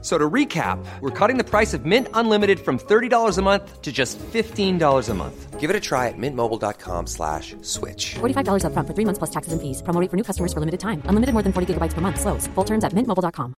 [0.00, 3.90] So to recap, we're cutting the price of Mint Unlimited from $30 a month to
[3.90, 5.58] just $15 a month.
[5.58, 8.14] Give it a try at mintmobile.com slash switch.
[8.20, 9.82] $45 upfront for three months plus taxes and fees.
[9.82, 11.02] Promo rate for new customers for limited time.
[11.06, 12.20] Unlimited more than 40 gigabytes per month.
[12.20, 12.46] Slows.
[12.54, 13.54] Full terms at mintmobile.com.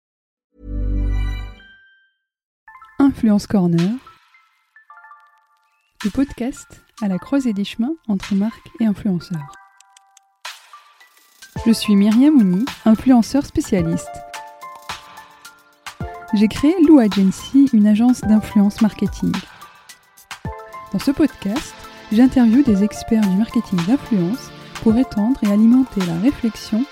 [3.01, 3.99] Influence Corner,
[6.05, 9.53] le podcast à la croisée des chemins entre marques et influenceurs.
[11.67, 14.30] Je suis Myriam Mouni, influenceur spécialiste.
[16.33, 19.33] J'ai créé Lou Agency, une agence d'influence marketing.
[20.93, 21.75] Dans ce podcast,
[22.13, 26.85] j'interviewe des experts du marketing d'influence pour étendre et alimenter la réflexion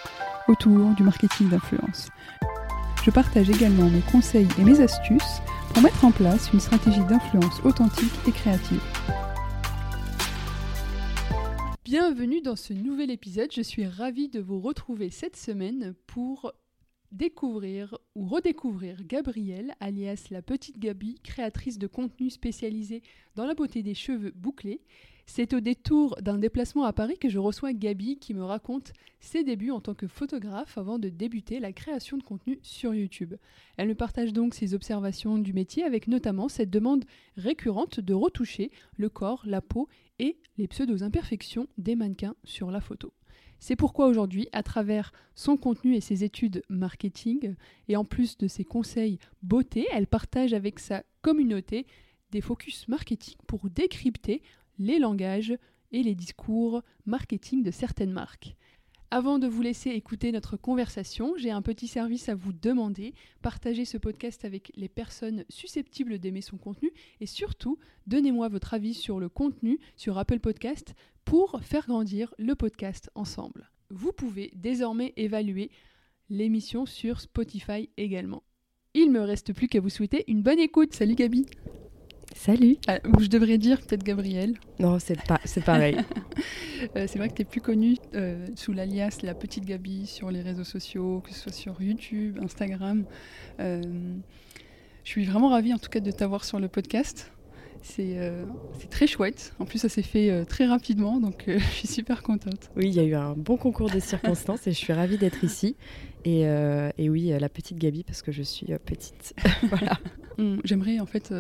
[0.49, 2.09] autour du marketing d'influence.
[3.05, 5.41] Je partage également mes conseils et mes astuces
[5.73, 8.83] pour mettre en place une stratégie d'influence authentique et créative.
[11.85, 13.53] Bienvenue dans ce nouvel épisode.
[13.55, 16.53] Je suis ravie de vous retrouver cette semaine pour
[17.13, 23.03] découvrir ou redécouvrir Gabrielle, alias la petite Gabi, créatrice de contenu spécialisé
[23.35, 24.83] dans la beauté des cheveux bouclés.
[25.27, 29.45] C'est au détour d'un déplacement à Paris que je reçois Gabi qui me raconte ses
[29.45, 33.35] débuts en tant que photographe avant de débuter la création de contenu sur YouTube.
[33.77, 37.05] Elle me partage donc ses observations du métier avec notamment cette demande
[37.37, 43.13] récurrente de retoucher le corps, la peau et les pseudo-imperfections des mannequins sur la photo.
[43.61, 47.55] C'est pourquoi aujourd'hui, à travers son contenu et ses études marketing,
[47.89, 51.87] et en plus de ses conseils beauté, elle partage avec sa communauté
[52.31, 54.43] des focus marketing pour décrypter
[54.79, 55.57] les langages
[55.93, 58.57] et les discours marketing de certaines marques.
[59.11, 63.15] Avant de vous laisser écouter notre conversation, j'ai un petit service à vous demander.
[63.41, 68.93] Partagez ce podcast avec les personnes susceptibles d'aimer son contenu et surtout, donnez-moi votre avis
[68.93, 73.71] sur le contenu sur Apple Podcast pour faire grandir le podcast ensemble.
[73.89, 75.71] Vous pouvez désormais évaluer
[76.29, 78.43] l'émission sur Spotify également.
[78.93, 80.93] Il me reste plus qu'à vous souhaiter une bonne écoute.
[80.93, 81.47] Salut Gabi.
[82.39, 82.77] Salut.
[82.87, 84.55] Ah, ou je devrais dire peut-être Gabrielle.
[84.79, 85.99] Non, c'est pas, c'est pareil.
[86.95, 90.31] Euh, c'est vrai que tu es plus connue euh, sous l'alias La Petite Gabi sur
[90.31, 93.05] les réseaux sociaux, que ce soit sur YouTube, Instagram.
[93.59, 93.83] Euh,
[95.03, 97.33] je suis vraiment ravie en tout cas de t'avoir sur le podcast.
[97.83, 98.45] C'est euh,
[98.79, 99.55] c'est très chouette.
[99.59, 102.71] En plus, ça s'est fait euh, très rapidement, donc euh, je suis super contente.
[102.77, 105.43] Oui, il y a eu un bon concours de circonstances et je suis ravie d'être
[105.43, 105.77] ici.
[106.25, 109.35] Et, et oui, la petite Gabi parce que je suis petite.
[109.65, 109.99] voilà.
[110.39, 111.33] Hum, J'aimerais en fait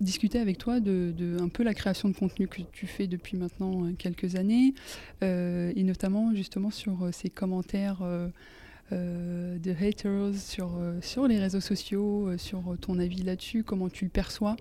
[0.00, 3.84] discuter avec toi de, un peu la création de contenu que tu fais depuis maintenant
[3.84, 4.74] euh, quelques années,
[5.22, 8.00] euh, et notamment justement sur euh, ces commentaires.
[8.90, 14.56] de haters sur, sur les réseaux sociaux, sur ton avis là-dessus, comment tu le perçois.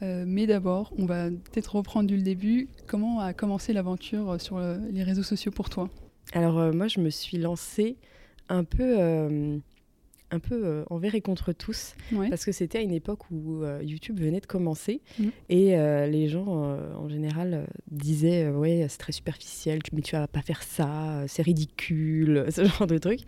[0.00, 2.68] Mais d'abord, on va peut-être reprendre du début.
[2.86, 4.60] Comment a commencé l'aventure sur
[4.92, 5.90] les réseaux sociaux pour toi?
[6.32, 7.96] Alors moi, je me suis lancée
[8.48, 9.60] un peu,
[10.32, 12.28] un peu euh, envers et contre tous Ouais.
[12.28, 15.30] parce que c'était à une époque où euh, YouTube venait de commencer Mhm.
[15.48, 20.26] et euh, les gens en général disaient ouais c'est très superficiel, tu- mais tu vas
[20.26, 23.20] pas faire ça, c'est ridicule, ce genre de trucs.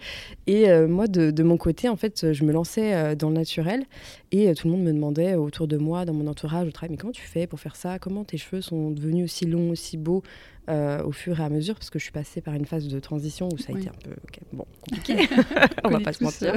[0.47, 3.85] Et moi de, de mon côté en fait je me lançais dans le naturel
[4.33, 6.97] et tout le monde me demandait autour de moi, dans mon entourage, au travail, mais
[6.99, 7.99] comment tu fais pour faire ça?
[7.99, 10.23] Comment tes cheveux sont devenus aussi longs, aussi beaux?
[10.69, 13.01] Euh, au fur et à mesure Parce que je suis passée par une phase de
[13.01, 13.81] transition où ça a Oui.
[13.81, 14.17] été un peu
[14.53, 15.15] bon, compliqué,
[15.85, 16.55] on va pas se mentir.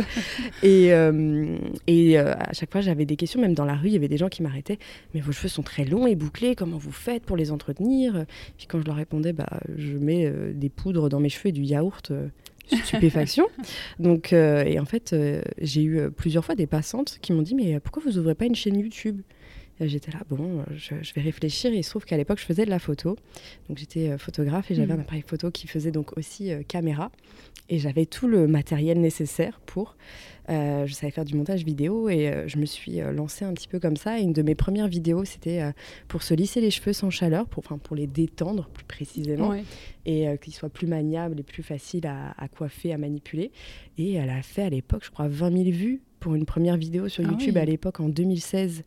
[0.63, 1.57] Et, euh,
[1.87, 4.07] et euh, à chaque fois, j'avais des questions, même dans la rue, il y avait
[4.07, 4.79] des gens qui m'arrêtaient.
[5.13, 8.25] Mais vos cheveux sont très longs et bouclés, comment vous faites pour les entretenir?
[8.57, 11.63] Puis quand je leur répondais, bah, je mets des poudres dans mes cheveux et du
[11.63, 12.11] yaourt.
[12.83, 13.45] stupéfaction.
[13.99, 17.55] Donc, euh, et en fait, euh, j'ai eu plusieurs fois des passantes qui m'ont dit
[17.55, 19.21] Mais pourquoi vous ouvrez pas une chaîne YouTube?
[19.87, 21.73] J'étais là, bon, euh, je, je vais réfléchir.
[21.73, 23.17] Il se trouve qu'à l'époque, je faisais de la photo.
[23.69, 24.99] Donc, j'étais euh, photographe et j'avais Mhm.
[24.99, 27.11] un appareil photo qui faisait donc aussi euh, caméra.
[27.69, 29.95] Et j'avais tout le matériel nécessaire pour.
[30.49, 33.53] Euh, je savais faire du montage vidéo et euh, je me suis euh, lancée un
[33.53, 34.19] petit peu comme ça.
[34.19, 35.71] Et une de mes premières vidéos, c'était euh,
[36.09, 39.63] pour se lisser les cheveux sans chaleur, pour, pour les détendre plus précisément ouais.
[40.05, 43.51] et euh, qu'ils soient plus maniables et plus faciles à, à coiffer, à manipuler.
[43.97, 47.07] Et elle a fait à l'époque, je crois, 20 000 vues pour une première vidéo
[47.07, 47.61] sur Ah YouTube oui.
[47.61, 48.83] à l'époque en 2016.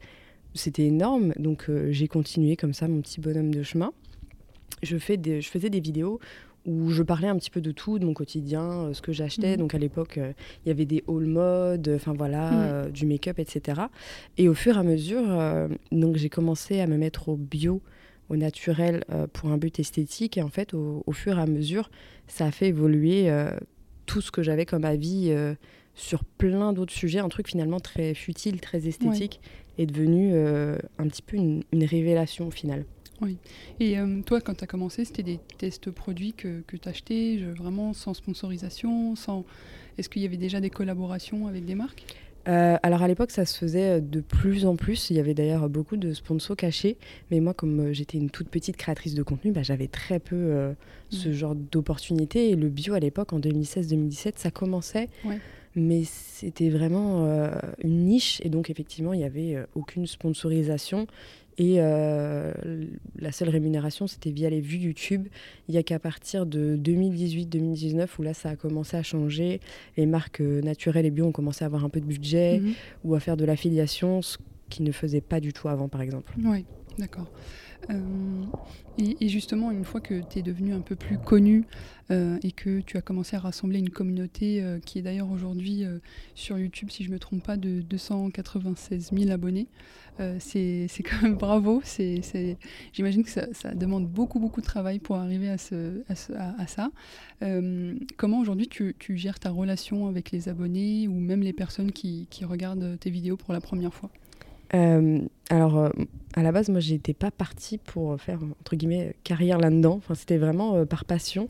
[0.54, 3.92] C'était énorme, donc euh, j'ai continué comme ça mon petit bonhomme de chemin.
[4.82, 6.20] Je, fais des, je faisais des vidéos
[6.66, 9.52] où je parlais un petit peu de tout, de mon quotidien, euh, ce que j'achetais.
[9.52, 9.56] Mhm.
[9.58, 10.32] Donc à l'époque, euh,
[10.64, 12.56] il y avait des haul mode, enfin voilà, Mhm.
[12.58, 13.82] euh, du make-up, etc.
[14.38, 15.24] Et au fur et à mesure,
[15.92, 17.82] donc j'ai commencé à me mettre au bio,
[18.30, 19.04] au naturel
[19.34, 20.38] pour un but esthétique.
[20.38, 21.90] Et en fait, au, au fur et à mesure,
[22.28, 23.28] ça a fait évoluer
[24.06, 25.34] tout ce que j'avais comme avis
[25.94, 27.18] sur plein d'autres sujets.
[27.18, 29.40] Un truc finalement très futile, très esthétique,
[29.78, 32.84] est devenu euh, un petit peu une, une révélation au final.
[33.20, 33.36] Oui.
[33.80, 37.38] Et euh, toi, quand tu as commencé, c'était des tests produits que, que tu achetais,
[37.56, 39.44] vraiment sans sponsorisation sans...
[39.98, 42.04] Est-ce qu'il y avait déjà des collaborations avec des marques?
[42.46, 45.08] Euh, alors à l'époque, ça se faisait de plus en plus.
[45.10, 46.96] Il y avait d'ailleurs beaucoup de sponsors cachés.
[47.30, 50.72] Mais moi, comme j'étais une toute petite créatrice de contenu, bah, j'avais très peu euh,
[51.10, 51.32] ce Mm.
[51.32, 52.50] genre d'opportunités.
[52.50, 55.08] Et le bio, à l'époque, en 2016-2017, ça commençait.
[55.24, 55.38] Ouais.
[55.76, 57.50] Mais c'était vraiment euh,
[57.82, 58.40] une niche.
[58.44, 61.06] Et donc, effectivement, il n'y avait euh, aucune sponsorisation.
[61.56, 62.52] Et euh,
[63.18, 65.28] la seule rémunération, c'était via les vues YouTube.
[65.68, 69.60] Il n'y a qu'à partir de 2018-2019 où là, ça a commencé à changer.
[69.96, 72.72] Les marques naturelles et bio ont commencé à avoir un peu de budget Mhm.
[73.04, 74.38] ou à faire de l'affiliation, ce
[74.68, 76.32] qu'ils ne faisaient pas du tout avant, par exemple.
[76.44, 76.64] Oui,
[76.98, 77.30] d'accord.
[77.90, 78.44] Euh,
[78.96, 81.64] et, justement, une fois que tu es devenu un peu plus connu
[82.10, 85.84] euh, et que tu as commencé à rassembler une communauté euh, qui est d'ailleurs aujourd'hui
[86.34, 89.66] sur YouTube, si je ne me trompe pas, de 296 000 abonnés,
[90.38, 91.82] c'est quand même bravo.
[92.92, 96.90] J'imagine que ça, demande beaucoup, beaucoup de travail pour arriver à, ce, à, ça.
[98.16, 102.28] Comment aujourd'hui tu, tu gères ta relation avec les abonnés ou même les personnes qui,
[102.30, 104.10] qui regardent tes vidéos pour la première fois?
[105.50, 105.88] Alors, euh,
[106.36, 109.94] à la base, moi, j'étais pas partie pour faire, entre guillemets, carrière là-dedans.
[109.96, 111.46] Enfin, c'était vraiment euh, par passion.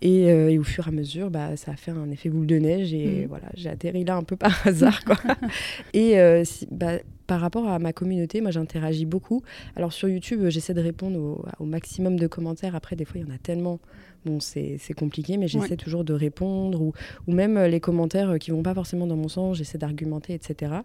[0.00, 2.46] Et, euh, et au fur et à mesure, bah, ça a fait un effet boule
[2.46, 2.94] de neige.
[2.94, 3.26] Et Mhm.
[3.28, 5.04] voilà, j'ai atterri là un peu par hasard.
[5.04, 5.16] Quoi.
[5.92, 9.42] et euh, si- bah, par rapport à ma communauté, moi, j'interagis beaucoup.
[9.76, 12.74] Alors, sur YouTube, euh, j'essaie de répondre au, au maximum de commentaires.
[12.76, 13.80] Après, des fois, il y en a tellement.
[14.24, 15.76] Bon, c'est compliqué, mais j'essaie Ouais.
[15.76, 16.80] toujours de répondre.
[16.82, 16.92] Ou,
[17.26, 20.34] ou même euh, les commentaires euh, qui vont pas forcément dans mon sens, j'essaie d'argumenter,
[20.34, 20.82] etc.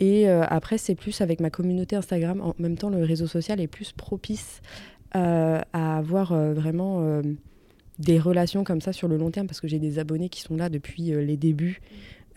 [0.00, 2.40] Et euh, après, c'est plus avec ma communauté Instagram.
[2.40, 4.60] En même temps, le réseau social est plus propice
[5.14, 7.22] euh, à avoir euh, vraiment
[7.98, 10.56] des relations comme ça sur le long terme parce que j'ai des abonnés qui sont
[10.56, 11.80] là depuis les débuts.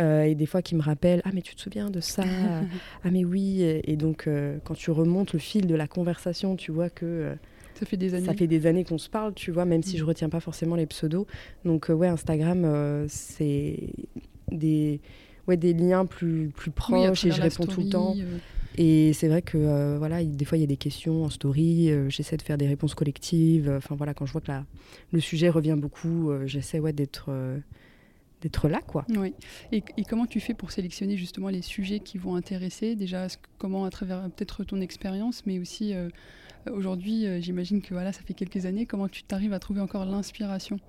[0.01, 2.23] euh, et des fois qui me rappellent ah mais tu te souviens de ça?
[3.05, 6.57] Ah mais oui et, et donc euh, quand tu remontes le fil de la conversation
[6.57, 7.35] tu vois que euh,
[7.79, 8.25] Ça fait des années.
[8.25, 9.99] ça fait des années qu'on se parle, tu vois, même si Mm.
[9.99, 11.27] je retiens pas forcément les pseudos.
[11.65, 13.77] Donc, euh, ouais, Instagram, euh, c'est
[14.51, 15.01] des,
[15.47, 18.15] ouais, des liens plus, plus Oui, proches et je réponds tout le temps.
[18.17, 18.37] euh,
[18.77, 21.29] Et c'est vrai que, euh, voilà, il- des fois, il y a des questions en
[21.29, 21.89] story.
[21.91, 23.69] euh, j'essaie de faire des réponses collectives.
[23.77, 24.65] Enfin, voilà, quand je vois que la,
[25.13, 27.29] le sujet revient beaucoup, j'essaie ouais, d'être
[28.41, 29.05] d'être là, quoi.
[29.17, 29.33] Oui.
[29.71, 32.95] Et, et comment tu fais pour sélectionner justement les sujets qui vont intéresser?
[32.95, 33.25] Déjà,
[33.57, 35.93] comment à travers peut-être ton expérience, mais aussi
[36.71, 38.85] aujourd'hui, euh, j'imagine que voilà, ça fait quelques années.
[38.85, 40.79] Comment tu t'arrives à trouver encore l'inspiration?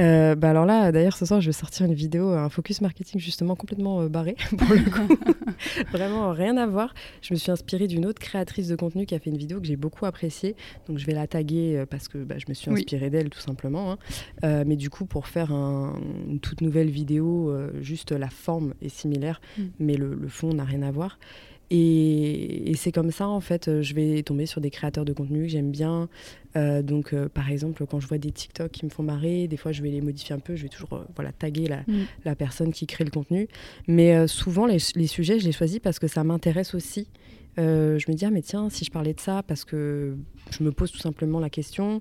[0.00, 3.20] Euh, bah alors là, d'ailleurs, ce soir, je vais sortir une vidéo, un focus marketing
[3.20, 5.12] justement complètement euh, barré, pour le coup.
[5.90, 6.94] Vraiment rien à voir.
[7.20, 9.66] Je me suis inspirée d'une autre créatrice de contenu qui a fait une vidéo que
[9.66, 10.54] j'ai beaucoup appréciée.
[10.86, 12.78] Donc je vais la taguer parce que bah, je me suis Oui.
[12.78, 13.90] inspirée d'elle tout simplement.
[13.90, 13.98] hein.
[14.44, 15.98] Euh, mais du coup, pour faire un-
[16.28, 19.62] une toute nouvelle vidéo, juste la forme est similaire, Mm.
[19.80, 21.18] mais le, le fond n'a rien à voir.
[21.70, 25.12] Et, et c'est comme ça, en fait, euh, je vais tomber sur des créateurs de
[25.12, 26.08] contenu que j'aime bien.
[26.56, 29.56] Euh, donc, euh, par exemple, quand je vois des TikTok qui me font marrer, des
[29.58, 30.56] fois, je vais les modifier un peu.
[30.56, 32.06] Je vais toujours euh, voilà, taguer la, Mm.
[32.24, 33.48] la personne qui crée le contenu.
[33.86, 37.06] Mais souvent, les, les sujets, je les choisis parce que ça m'intéresse aussi.
[37.56, 37.62] Je
[38.10, 40.16] me dis, ah, mais tiens, si je parlais de ça, parce que
[40.50, 42.00] je me pose tout simplement la question.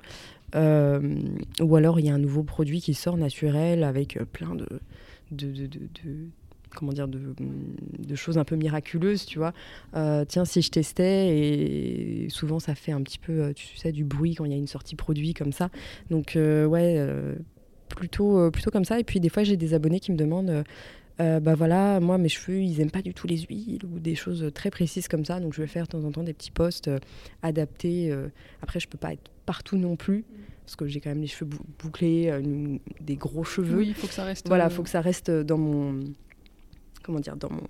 [0.56, 4.68] Ou alors, il y a un nouveau produit qui sort naturel avec plein de,
[5.32, 6.28] de, de- de- de-
[6.76, 7.20] comment dire, de,
[8.00, 9.54] de choses un peu miraculeuses, tu vois.
[9.96, 13.92] Euh, tiens, si je testais, et souvent ça fait un petit peu, euh, tu sais,
[13.92, 15.70] du bruit quand il y a une sortie produit comme ça.
[16.10, 17.36] Donc, euh, ouais, euh,
[17.90, 19.00] plutôt, plutôt comme ça.
[19.00, 20.64] Et puis, des fois, j'ai des abonnés qui me demandent.
[21.20, 24.52] bah voilà, moi mes cheveux ils aiment pas du tout les huiles ou des choses
[24.54, 26.92] très précises comme ça, donc je vais faire de temps en temps des petits posts
[27.42, 28.14] adaptés.
[28.62, 30.26] Après, je peux pas être partout non plus
[30.66, 32.32] parce que j'ai quand même les cheveux bou- bouclés,
[33.02, 33.78] des gros cheveux.
[33.80, 34.48] Oui, il faut que ça reste.
[34.48, 36.02] Voilà, faut que ça reste dans mon
[37.08, 37.62] comment dire dans mon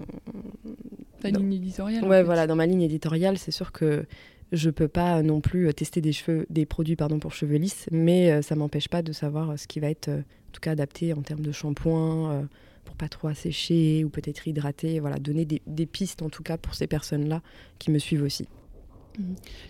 [1.21, 2.03] ta ligne éditoriale.
[2.03, 2.23] en Ouais, fait.
[2.23, 4.05] voilà, dans ma ligne éditoriale, c'est sûr que
[4.51, 7.87] je peux pas non plus euh, tester des cheveux, des produits pardon pour cheveux lisses,
[7.91, 10.61] mais euh, ça m'empêche pas de savoir euh, ce qui va être euh, en tout
[10.61, 12.43] cas adapté en termes de shampoing euh,
[12.85, 14.99] pour pas trop assécher ou peut-être hydrater.
[14.99, 17.41] Voilà, donner des, des pistes en tout cas pour ces personnes-là
[17.79, 18.47] qui me suivent aussi.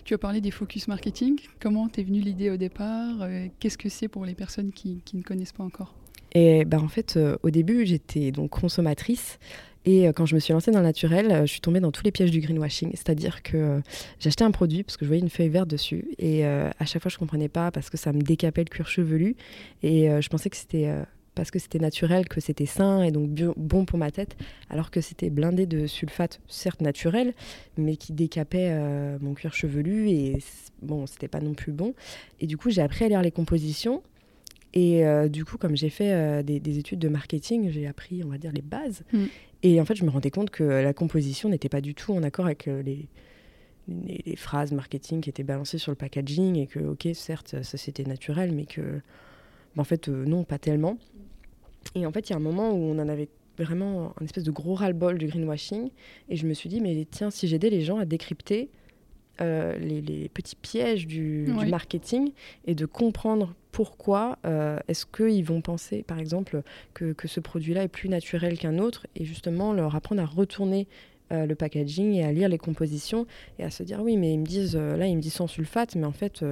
[0.04, 1.38] Tu as parlé des focus marketing.
[1.58, 5.16] Comment t'es venue l'idée au départ Euh, Qu'est-ce que c'est pour les personnes qui, qui
[5.16, 5.94] ne connaissent pas encore?
[6.32, 9.38] Et ben en fait, euh, au début, j'étais donc consommatrice.
[9.84, 11.92] Et euh, quand je me suis lancée dans le naturel, euh, je suis tombée dans
[11.92, 12.90] tous les pièges du greenwashing.
[12.94, 13.80] C'est-à-dire que
[14.20, 16.08] j'achetais un produit parce que je voyais une feuille verte dessus.
[16.18, 19.36] Et à chaque fois, je comprenais pas parce que ça me décapait le cuir chevelu.
[19.82, 20.92] Et je pensais que c'était
[21.34, 24.36] parce que c'était naturel, que c'était sain et donc bon pour ma tête.
[24.68, 27.32] Alors que c'était blindé de sulfate, certes naturel,
[27.76, 28.76] mais qui décapait
[29.20, 30.10] mon cuir chevelu.
[30.10, 30.38] Et
[30.82, 31.94] bon, c'était pas non plus bon.
[32.40, 34.02] Et du coup, j'ai appris à lire les compositions.
[34.74, 38.22] Et euh, du coup, comme j'ai fait euh, des, des études de marketing, j'ai appris,
[38.24, 39.02] on va dire, les bases.
[39.12, 39.24] Mm.
[39.62, 42.22] Et en fait, je me rendais compte que la composition n'était pas du tout en
[42.22, 43.08] accord avec euh, les,
[43.88, 47.78] les, les phrases marketing qui étaient balancées sur le packaging et que, ok, certes, ça
[47.78, 49.00] c'était naturel, mais que,
[49.74, 50.98] bah, en fait, non, pas tellement.
[51.94, 54.44] Et en fait, il y a un moment où on en avait vraiment un espèce
[54.44, 55.90] de gros ras-le-bol du greenwashing.
[56.28, 58.70] Et je me suis dit, mais tiens, si j'aidais les gens à décrypter
[59.40, 62.32] euh, les, les petits pièges du, marketing
[62.66, 66.62] et de comprendre pourquoi euh, est-ce qu'ils vont penser, par exemple,
[66.94, 70.86] que, que ce produit-là est plus naturel qu'un autre et justement leur apprendre à retourner
[71.30, 73.26] euh, le packaging et à lire les compositions
[73.58, 75.46] et à se dire oui mais ils me disent euh, là ils me disent sans
[75.46, 76.42] sulfate mais en fait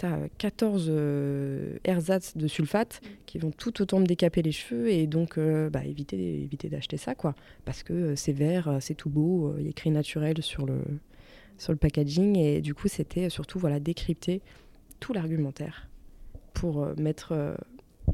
[0.00, 4.90] tu as 14 euh, ersatz de sulfate qui vont tout autant me décaper les cheveux
[4.90, 7.34] et donc euh, bah, éviter, éviter d'acheter ça quoi.
[7.64, 10.42] Parce que euh, c'est vert, euh, c'est tout beau, euh, il y a écrit naturel
[10.42, 10.80] sur le,
[11.60, 14.40] sur le packaging et du coup c'était surtout voilà décrypter
[14.98, 15.88] tout l'argumentaire
[16.54, 17.54] pour euh, mettre euh,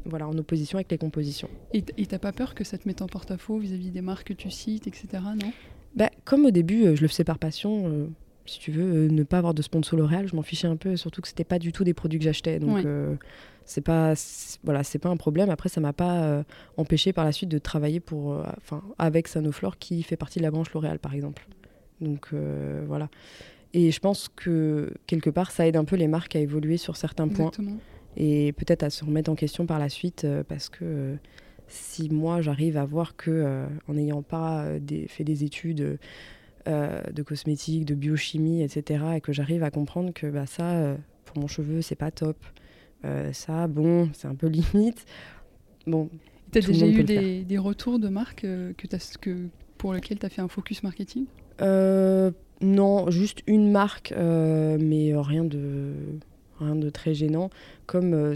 [0.05, 1.49] voilà en opposition avec les compositions.
[1.73, 4.51] Et t'as pas peur que ça te mette en porte-à-faux vis-à-vis des marques que tu
[4.51, 5.07] cites, etc.
[5.41, 5.51] Non?
[5.95, 7.87] Bah, comme au début, euh, je le faisais par passion.
[7.87, 8.07] euh,
[8.45, 10.95] si tu veux, euh, ne pas avoir de sponsor L'Oréal, je m'en fichais un peu,
[10.95, 12.59] surtout que c'était pas du tout des produits que j'achetais.
[12.59, 12.85] Donc, Ouais.
[13.65, 14.13] c'est pas,
[14.63, 15.49] voilà, c'est pas un problème.
[15.49, 16.43] Après, ça m'a pas
[16.77, 20.51] empêché par la suite de travailler pour, enfin, avec Sanoflore, qui fait partie de la
[20.51, 21.45] branche L'Oréal, par exemple.
[22.01, 23.09] Donc, euh, voilà.
[23.73, 26.95] Et je pense que quelque part, ça aide un peu les marques à évoluer sur
[26.95, 27.77] certains points Exactement.
[28.15, 31.15] et peut-être à se remettre en question par la suite euh, parce que euh,
[31.67, 35.99] si moi j'arrive à voir que en n'ayant pas des- fait des études
[36.65, 39.03] de cosmétique, de biochimie, etc.
[39.17, 42.37] et que j'arrive à comprendre que bah, ça pour mon cheveu c'est pas top,
[43.33, 45.05] ça bon c'est un peu limite.
[45.85, 46.09] Bon,
[46.51, 50.29] T'as Tout le déjà eu des, des retours de marques que pour lesquels tu as
[50.29, 51.25] fait un focus marketing?
[51.59, 55.93] Non, juste une marque, euh, mais euh, rien de,
[56.59, 57.49] rien de très gênant.
[57.85, 58.33] Comme euh,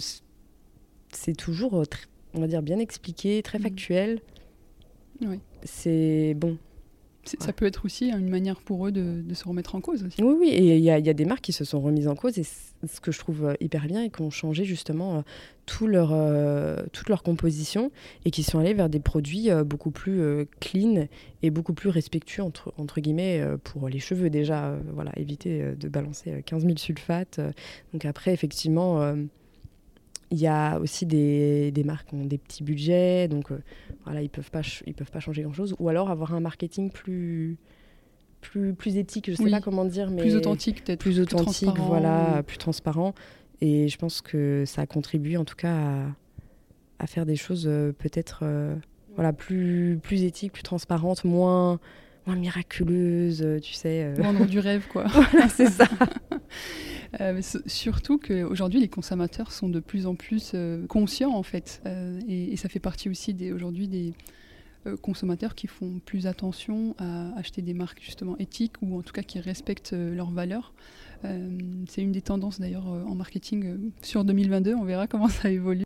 [1.12, 1.84] c'est toujours, euh,
[2.34, 3.64] on va dire, bien expliqué, très Mhm.
[3.64, 4.22] factuel.
[5.22, 5.40] Oui.
[5.64, 6.58] C'est bon.
[7.26, 7.46] Ouais.
[7.46, 10.24] Ça peut être aussi une manière pour eux de, de se remettre en cause aussi.
[10.24, 12.08] Oui, oui, et il y, a- il y a des marques qui se sont remises
[12.08, 15.18] en cause, et ce que je trouve euh, hyper bien, et qui ont changé justement
[15.18, 15.22] euh,
[15.68, 17.92] tout leur, euh, toute leur composition,
[18.26, 21.08] et qui sont allés vers des produits euh, beaucoup plus clean
[21.44, 24.76] et beaucoup plus respectueux, entre, entre guillemets, pour les cheveux déjà.
[24.94, 27.40] voilà, éviter de balancer euh, 15 000 sulfates.
[27.94, 29.16] donc après, effectivement,
[30.32, 33.60] il y a aussi des, des marques qui ont des petits budgets, donc euh,
[34.06, 36.90] voilà, ils peuvent pas, ch- ils peuvent pas changer grand-chose, ou alors avoir un marketing
[36.90, 37.58] plus...
[38.40, 39.52] Plus, plus éthique, je sais Oui.
[39.52, 41.00] pas comment dire, mais Plus authentique peut-être.
[41.00, 41.88] plus authentique, transparent.
[41.88, 43.14] voilà, plus transparent.
[43.62, 46.06] Et je pense que ça a contribué en tout cas à,
[46.98, 48.74] à faire des choses euh, peut-être euh,
[49.14, 51.80] voilà, plus, plus éthiques, plus transparentes, moins,
[52.26, 54.06] moins miraculeuses, euh, tu sais.
[54.06, 54.16] euh.
[54.18, 55.06] Vendre du rêve quoi.
[55.08, 55.86] Voilà, c'est ça.
[57.22, 61.82] Euh, surtout qu'aujourd'hui, les consommateurs sont de plus en plus euh, conscients, en fait.
[61.86, 64.14] Euh, et, ça fait partie aussi aujourd'hui des
[65.02, 69.22] consommateurs qui font plus attention à acheter des marques justement éthiques ou en tout cas
[69.22, 70.74] qui respectent leurs valeurs.
[71.24, 74.74] C'est une des tendances d'ailleurs en marketing sur 2022.
[74.76, 75.86] On verra comment ça évolue.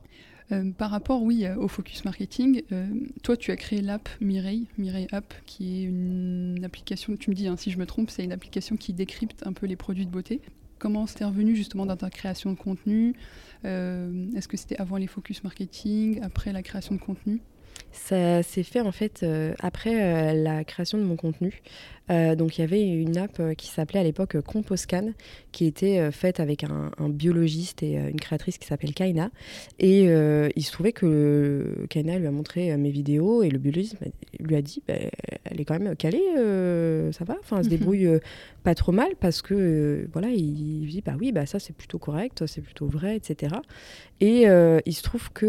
[0.78, 2.62] Par rapport, oui, au focus marketing,
[3.24, 7.48] toi, tu as créé l'app Mireille, Mireille App, qui est une application, tu me dis
[7.48, 10.12] hein, si je me trompe, c'est une application qui décrypte un peu les produits de
[10.12, 10.42] beauté.
[10.78, 13.16] Comment c'est revenu justement dans ta création de contenu?
[13.64, 17.42] Euh, Est-ce que c'était avant les focus marketing, après la création de contenu?
[17.92, 21.62] Ça s'est fait en fait euh, après euh, la création de mon contenu.
[22.12, 25.12] Euh, donc il y avait une app euh, qui s'appelait à l'époque euh, Composcan,
[25.52, 29.30] qui était faite avec un, un biologiste et une créatrice qui s'appelle Kaina.
[29.80, 34.00] Et euh, il se trouvait que Kaina lui a montré mes vidéos et le biologiste
[34.02, 34.08] m'a-
[34.46, 34.96] lui a dit bah,
[35.46, 37.78] elle est quand même calée, euh, ça va, enfin elle se Mhm.
[37.78, 38.10] débrouille
[38.64, 42.00] pas trop mal parce que voilà il, il dit bah oui bah ça c'est plutôt
[42.00, 43.56] correct, c'est plutôt vrai, etc.
[44.22, 44.44] Et
[44.86, 45.46] il se trouve que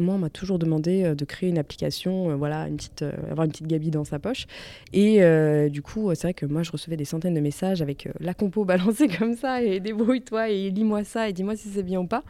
[0.00, 3.66] moi, on m'a toujours demandé de créer une application, voilà, une petite, avoir une petite
[3.66, 4.46] Gabi dans sa poche.
[4.92, 7.82] Et euh, du coup, euh, c'est vrai que moi, je recevais des centaines de messages
[7.82, 11.68] avec euh, la compo balancée comme ça, et débrouille-toi, et lis-moi ça, et dis-moi si
[11.68, 12.22] c'est bien ou pas.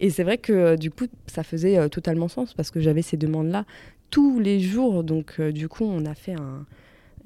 [0.00, 3.02] Et c'est vrai que euh, du coup, ça faisait euh, totalement sens parce que j'avais
[3.02, 3.64] ces demandes-là
[4.10, 5.04] tous les jours.
[5.04, 6.66] Donc, euh, du coup, on a fait un-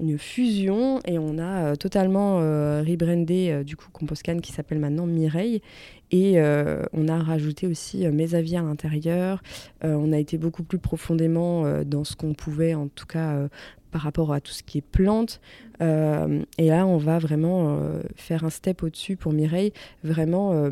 [0.00, 4.80] une fusion et on a euh, totalement euh, rebrandé euh, du coup Composcan qui s'appelle
[4.80, 5.62] maintenant Mireille
[6.10, 9.40] et euh, on a rajouté aussi euh, mes avis à l'intérieur.
[9.84, 13.34] Euh, on a été beaucoup plus profondément euh, dans ce qu'on pouvait, en tout cas
[13.34, 13.48] euh,
[13.94, 15.40] par rapport à tout ce qui est plantes.
[15.80, 19.72] Euh, et là, on va vraiment euh, faire un step au-dessus pour Mireille,
[20.02, 20.70] vraiment euh,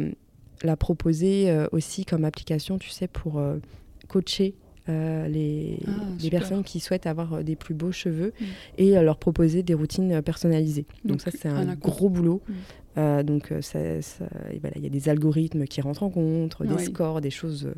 [0.64, 3.40] la proposer aussi comme application, tu sais, pour
[4.08, 4.54] coacher.
[4.88, 8.44] euh, les, Ah, les personnes qui souhaitent avoir des plus beaux cheveux Mm.
[8.78, 10.86] et euh, leur proposer des routines personnalisées.
[11.04, 12.42] Donc, Donc, ça, c'est un gros boulot.
[12.48, 12.52] Mm.
[12.98, 16.84] Euh, donc, ça, il y a des algorithmes qui rentrent en compte, des Oui.
[16.86, 17.68] scores, des choses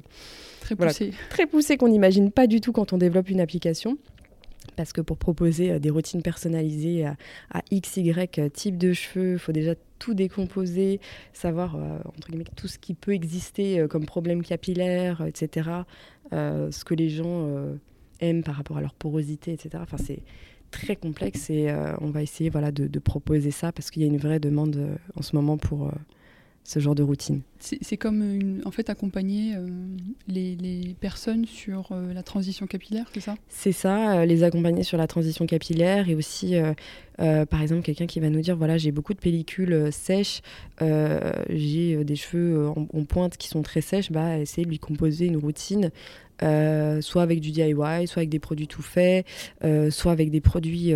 [0.60, 0.92] Très Voilà.
[0.92, 1.10] poussé.
[1.28, 3.98] très poussées qu'on n'imagine pas du tout quand on développe une application.
[4.76, 7.16] Parce que pour proposer euh, des routines personnalisées à,
[7.52, 11.00] à X, Y euh, type de cheveux, il faut déjà tout décomposer,
[11.32, 15.70] savoir euh, entre guillemets, tout ce qui peut exister comme problème capillaire, etc.
[16.30, 17.48] ce que les gens
[18.20, 19.70] aiment par rapport à leur porosité, etc.
[19.80, 20.22] Enfin, c'est
[20.70, 24.18] très complexe et on va essayer voilà, de, proposer ça parce qu'il y a une
[24.18, 25.90] vraie demande en ce moment pour
[26.64, 27.42] ce genre de routine.
[27.58, 29.68] C'est comme une, en fait accompagner euh,
[30.28, 33.36] les, les personnes sur euh, la transition capillaire, c'est ça?
[33.48, 36.56] C'est ça, euh, les accompagner sur la transition capillaire et aussi,
[37.18, 40.40] par exemple, quelqu'un qui va nous dire voilà, j'ai beaucoup de pellicules sèches,
[40.80, 45.26] j'ai des cheveux en, en pointe qui sont très sèches, bah, essayer de lui composer
[45.26, 45.90] une routine,
[46.40, 49.26] soit avec du DIY, soit avec des produits tout faits,
[49.90, 50.92] soit avec des produits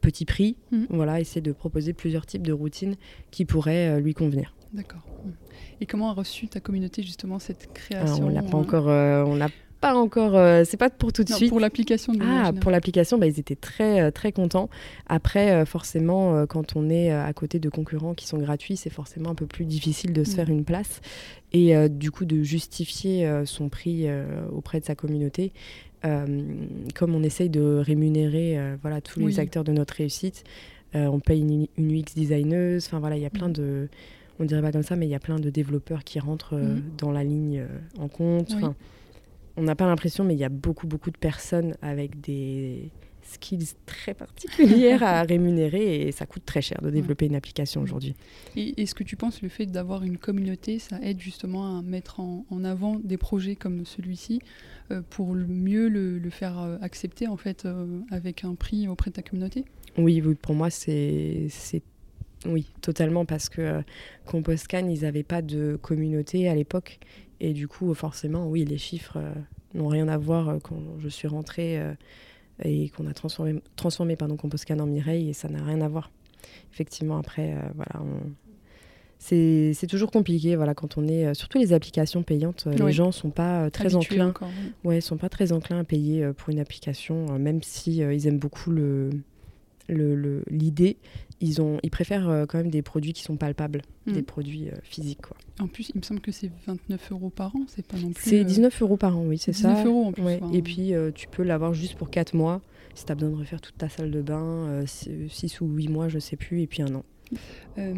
[0.00, 0.56] petit prix.
[0.72, 0.86] Mhm.
[0.90, 2.96] Voilà, essayer de proposer plusieurs types de routines
[3.30, 4.54] qui pourraient lui convenir.
[4.74, 5.00] D'accord.
[5.24, 5.30] Mm.
[5.80, 8.88] Et comment a reçu ta communauté justement cette Alors, création on l'a pas euh, encore,
[8.88, 9.48] euh, on l'a
[9.80, 11.50] pas encore, euh, c'est pas pour tout de non, suite.
[11.50, 14.70] Pour l'application Ah, pour l'application, bah, ils étaient très, euh, très contents.
[15.06, 18.90] Après, euh, forcément, euh, quand on est à côté de concurrents qui sont gratuits, c'est
[18.90, 20.34] forcément un peu plus difficile de se Mm.
[20.36, 21.00] faire une place
[21.52, 24.06] et du coup de justifier son prix
[24.52, 25.52] auprès de sa communauté.
[26.02, 30.42] Comme on essaye de rémunérer voilà, tous les acteurs de notre réussite,
[30.94, 33.52] on paye une, une UX designeuse, enfin voilà, il y a plein Mm.
[33.52, 33.88] de...
[34.40, 36.74] On dirait pas comme ça, mais il y a plein de développeurs qui rentrent euh,
[36.76, 36.82] Mhm.
[36.98, 38.48] dans la ligne euh, en compte.
[38.50, 38.56] Oui.
[38.56, 38.74] Enfin,
[39.56, 42.90] on n'a pas l'impression, mais il y a beaucoup, beaucoup de personnes avec des
[43.22, 48.14] skills très particulières à rémunérer et ça coûte très cher de développer une application aujourd'hui.
[48.56, 52.20] Et est-ce que tu penses le fait d'avoir une communauté, ça aide justement à mettre
[52.20, 54.40] en, en avant des projets comme celui-ci
[54.90, 59.14] euh, pour mieux le, le faire accepter en fait euh, avec un prix auprès de
[59.14, 59.64] ta communauté?
[59.96, 61.46] Oui, oui, pour moi, c'est.
[62.46, 63.82] Oui, totalement, parce que euh,
[64.26, 66.98] CompostCan, ils n'avaient pas de communauté à l'époque.
[67.40, 69.32] Et du coup, forcément, oui, les chiffres euh,
[69.74, 71.92] n'ont rien à voir euh, quand je suis rentrée euh,
[72.62, 76.10] et qu'on a transformé, transformé pardon, CompostCan en Mireille, et ça n'a rien à voir.
[76.72, 78.30] Effectivement, après, voilà, on-
[79.18, 81.32] c'est toujours compliqué, voilà, quand on est...
[81.34, 82.76] surtout les applications payantes, Oui.
[82.78, 84.72] les gens sont pas très enclins encore, oui.
[84.84, 88.38] Ouais, sont pas très enclins à payer pour une application, même si euh, ils aiment
[88.38, 89.08] beaucoup le-
[89.88, 90.96] l'idée.
[91.40, 94.12] Ils ont, ils préfèrent euh, quand même des produits qui sont palpables, Mm.
[94.12, 95.22] des produits euh, physiques.
[95.22, 95.36] Quoi.
[95.58, 98.22] En plus, il me semble que c'est 29 euros par an, c'est pas non plus.
[98.30, 99.68] C'est euh, 19 euros par an, oui, c'est ça.
[99.70, 100.40] 19 euros en plus, Ouais.
[100.52, 102.60] Et puis euh, tu peux l'avoir juste pour 4 mois.
[102.94, 106.08] Si tu as besoin de refaire toute ta salle de bain, 6 ou 8 mois,
[106.08, 107.04] je sais plus, et puis un an.
[107.78, 107.94] Euh,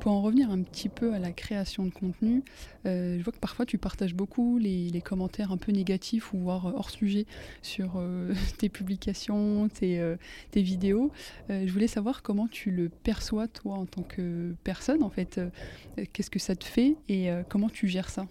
[0.00, 2.42] pour en revenir un petit peu à la création de contenu,
[2.86, 6.66] euh, je vois que parfois tu partages beaucoup les, commentaires un peu négatifs ou voire
[6.66, 7.26] euh, hors sujet
[7.62, 8.02] sur
[8.58, 10.16] tes publications, tes,
[10.54, 11.10] vidéos.
[11.48, 15.40] Je voulais savoir comment tu le perçois toi en tant que personne en fait.
[16.12, 18.26] Qu'est-ce que ça te fait et comment tu gères ça?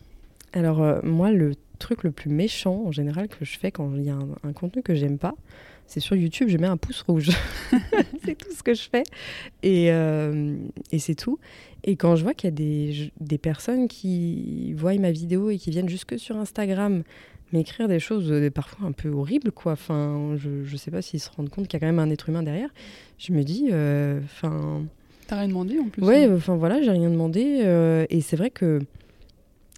[0.53, 4.09] Alors moi, le truc le plus méchant en général que je fais quand il y
[4.09, 5.33] a un, un contenu que j'aime pas,
[5.87, 7.31] c'est sur YouTube, je mets un pouce rouge.
[8.23, 9.03] c'est tout ce que je fais.
[9.63, 10.55] Et, euh,
[10.91, 11.39] et c'est tout.
[11.83, 15.57] Et quand je vois qu'il y a des, des personnes qui voient ma vidéo et
[15.57, 17.01] qui viennent jusque sur Instagram
[17.53, 19.71] m'écrire des choses euh, parfois un peu horribles, quoi.
[19.71, 22.11] Enfin, je, je sais pas s'ils se rendent compte qu'il y a quand même un
[22.11, 22.69] être humain derrière.
[23.17, 24.83] Je me dis, euh, enfin...
[25.25, 27.61] T'as rien demandé en plus Ouais, hein enfin voilà, j'ai rien demandé.
[27.63, 28.79] euh, et c'est vrai que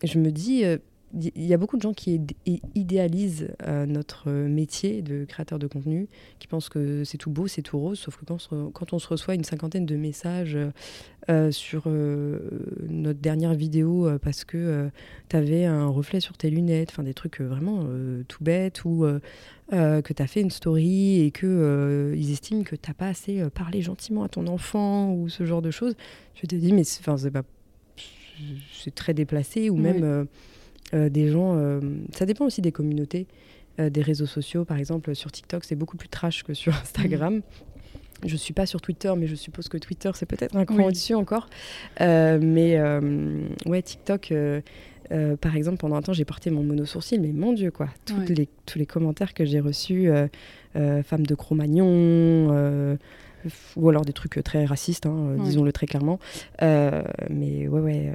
[0.03, 0.77] je me dis, euh,
[1.13, 2.21] il y a beaucoup de gens qui
[2.75, 6.07] idéalisent euh, notre métier de créateur de contenu,
[6.39, 9.35] qui pensent que c'est tout beau, c'est tout rose, sauf que quand, on se reçoit
[9.35, 10.71] une cinquantaine de messages euh,
[11.29, 14.89] euh, sur notre dernière vidéo parce que
[15.29, 17.85] tu avais un reflet sur tes lunettes, enfin des trucs vraiment
[18.27, 19.05] tout bêtes, ou
[19.69, 23.43] que tu as fait une story et que euh, ils estiment que t'as pas assez
[23.51, 25.95] parlé gentiment à ton enfant, ou ce genre de choses,
[26.35, 27.43] je te dis, mais c'est pas
[28.95, 30.27] très déplacé ou même.
[30.93, 31.55] Euh, des gens.
[31.57, 31.79] euh,
[32.13, 33.27] ça dépend aussi des communautés,
[33.79, 34.65] euh, des réseaux sociaux.
[34.65, 37.41] Par exemple, sur TikTok, c'est beaucoup plus trash que sur Instagram.
[38.25, 40.83] Je suis pas sur Twitter, mais je suppose que Twitter, c'est peut-être un cran Oui.
[40.85, 41.49] au-dessus encore.
[42.01, 44.31] Euh, mais euh, ouais, TikTok.
[44.31, 44.61] euh,
[45.11, 47.89] euh, par exemple, pendant un temps, j'ai porté mon mono-sourcil, mais mon Dieu, quoi.
[48.05, 48.35] Toutes Ouais.
[48.35, 50.27] les, tous les commentaires que j'ai reçus, euh,
[50.75, 51.85] euh, femme de Cro-Magnon,
[52.51, 52.95] euh,
[53.75, 55.43] ou alors des trucs euh, très racistes, hein, Ouais.
[55.43, 56.19] disons-le très clairement.
[56.61, 58.13] Mais ouais, ouais,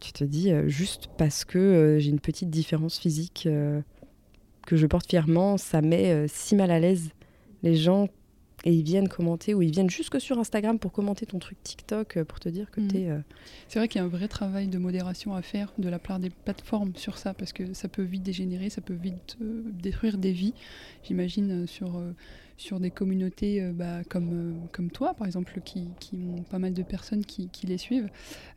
[0.00, 3.48] tu te dis, juste parce que j'ai une petite différence physique
[4.66, 7.10] que je porte fièrement, ça met si mal à l'aise
[7.62, 8.08] les gens
[8.64, 12.16] et ils viennent commenter ou ils viennent jusque sur Instagram pour commenter ton truc TikTok
[12.16, 12.88] euh, pour te dire que Mhm.
[12.88, 13.10] tu es.
[13.68, 16.18] C'est vrai qu'il y a un vrai travail de modération à faire de la part
[16.20, 20.18] des plateformes sur ça, parce que ça peut vite dégénérer, ça peut vite euh, détruire
[20.18, 20.54] des vies.
[21.04, 22.12] J'imagine euh, sur, euh,
[22.56, 26.58] sur des communautés euh, bah, comme, euh, comme toi, par exemple, qui, qui ont pas
[26.58, 28.08] mal de personnes qui, qui les suivent.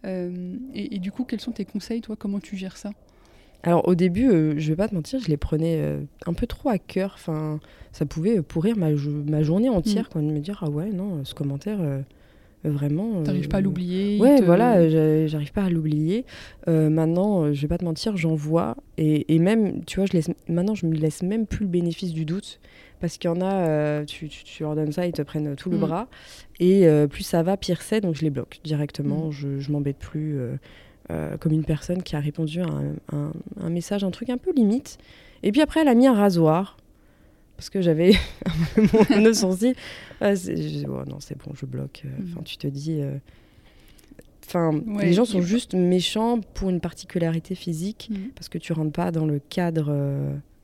[0.06, 2.16] Euh, et, et du coup, quels sont tes conseils, toi?
[2.16, 2.92] Comment tu gères ça?
[3.64, 6.48] Alors au début, euh, je vais pas te mentir, je les prenais euh, un peu
[6.48, 7.12] trop à cœur.
[7.16, 7.60] Enfin,
[7.92, 10.12] ça pouvait pourrir ma, jo- ma journée entière, Mm.
[10.12, 12.00] quoi, de me dire ah ouais non, ce commentaire euh,
[12.66, 13.22] euh, vraiment.
[13.24, 16.26] T'arrives pas à l'oublier Ouais, te- voilà, j'a- j'arrive pas à l'oublier.
[16.68, 18.78] Maintenant, je vais pas te mentir, j'en vois.
[18.98, 22.14] Et, et même, tu vois, je laisse, maintenant, je me laisse même plus le bénéfice
[22.14, 22.60] du doute.
[23.02, 25.70] Parce qu'il y en a, tu, tu- tu leur donnes ça, ils te prennent tout
[25.70, 25.82] le Mm.
[25.82, 26.08] bras.
[26.60, 28.02] Et plus ça va, pire c'est.
[28.02, 29.28] Donc je les bloque directement.
[29.28, 29.32] Mm.
[29.32, 30.38] Je, je m'embête plus
[31.12, 34.38] euh, comme une personne qui a répondu à un, un- un message, un truc un
[34.38, 34.98] peu limite.
[35.44, 36.78] Et puis après, elle a mis un rasoir.
[37.58, 38.14] Parce que j'avais
[38.78, 39.76] mon nœud sourcil.
[40.22, 42.04] Je- oh non, c'est bon, je bloque.
[42.06, 42.28] Euh, Mm.
[42.32, 43.02] Enfin, tu te dis.
[43.02, 43.18] euh,
[44.48, 48.30] Enfin, Ouais, les gens sont juste méchants pour une particularité physique Mm.
[48.36, 49.90] parce que tu rentres pas dans le cadre,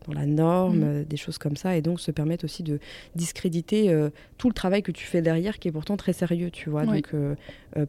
[0.07, 0.83] dans la norme, Mm.
[0.83, 2.79] euh, des choses comme ça, et donc se permettent aussi de
[3.15, 6.69] discréditer euh, tout le travail que tu fais derrière, qui est pourtant très sérieux, tu
[6.69, 6.85] vois.
[6.85, 7.35] Donc, euh,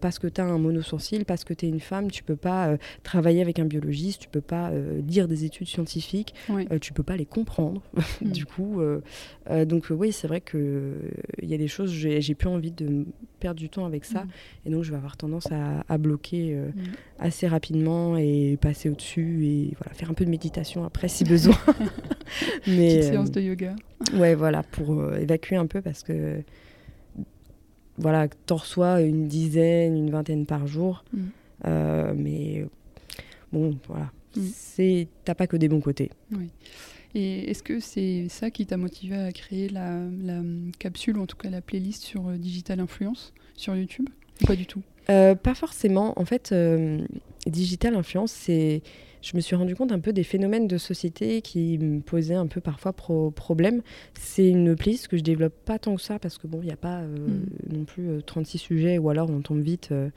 [0.00, 2.68] parce que tu as un monosourcil, parce que tu es une femme, tu peux pas
[2.68, 4.70] euh, travailler avec un biologiste, tu peux pas
[5.06, 7.82] lire des études scientifiques, euh, tu peux pas les comprendre.
[8.22, 8.30] Mm.
[8.30, 8.80] du coup,
[9.66, 10.92] donc oui, c'est vrai que euh,
[11.42, 13.04] il y a des choses, j'ai plus envie de
[13.38, 14.28] perdre du temps avec ça, Mm.
[14.66, 16.80] et donc je vais avoir tendance à, à bloquer euh, Mm.
[17.18, 21.56] assez rapidement et passer au-dessus et voilà, faire un peu de méditation après si besoin.
[22.66, 23.76] Mais Petite euh, séance de yoga.
[24.14, 26.42] ouais, voilà, pour euh, évacuer un peu parce que
[27.98, 31.18] voilà, t'en reçois une dizaine, une vingtaine par jour, Mm.
[31.66, 32.66] Euh, mais
[33.50, 34.10] bon, voilà,
[34.52, 36.10] c'est t'as pas que des bons côtés.
[37.18, 41.22] Et est-ce que c'est ça qui t'a motivé à créer la, la, hum, capsule, ou
[41.22, 44.06] en tout cas la playlist sur euh, Digital Influence sur YouTube
[44.42, 44.82] Ou pas du tout?
[45.08, 46.12] Euh, pas forcément.
[46.20, 46.98] En fait, euh,
[47.46, 48.82] digital influence, c'est.
[49.22, 52.46] Je me suis rendu compte un peu des phénomènes de société qui me posaient un
[52.46, 53.80] peu parfois pro- problème.
[54.14, 56.72] C'est une playlist que je développe pas tant que ça parce que bon, il n'y
[56.72, 57.16] a pas euh,
[57.72, 59.88] non plus euh, 36 sujets ou alors on tombe vite.
[59.90, 60.10] euh,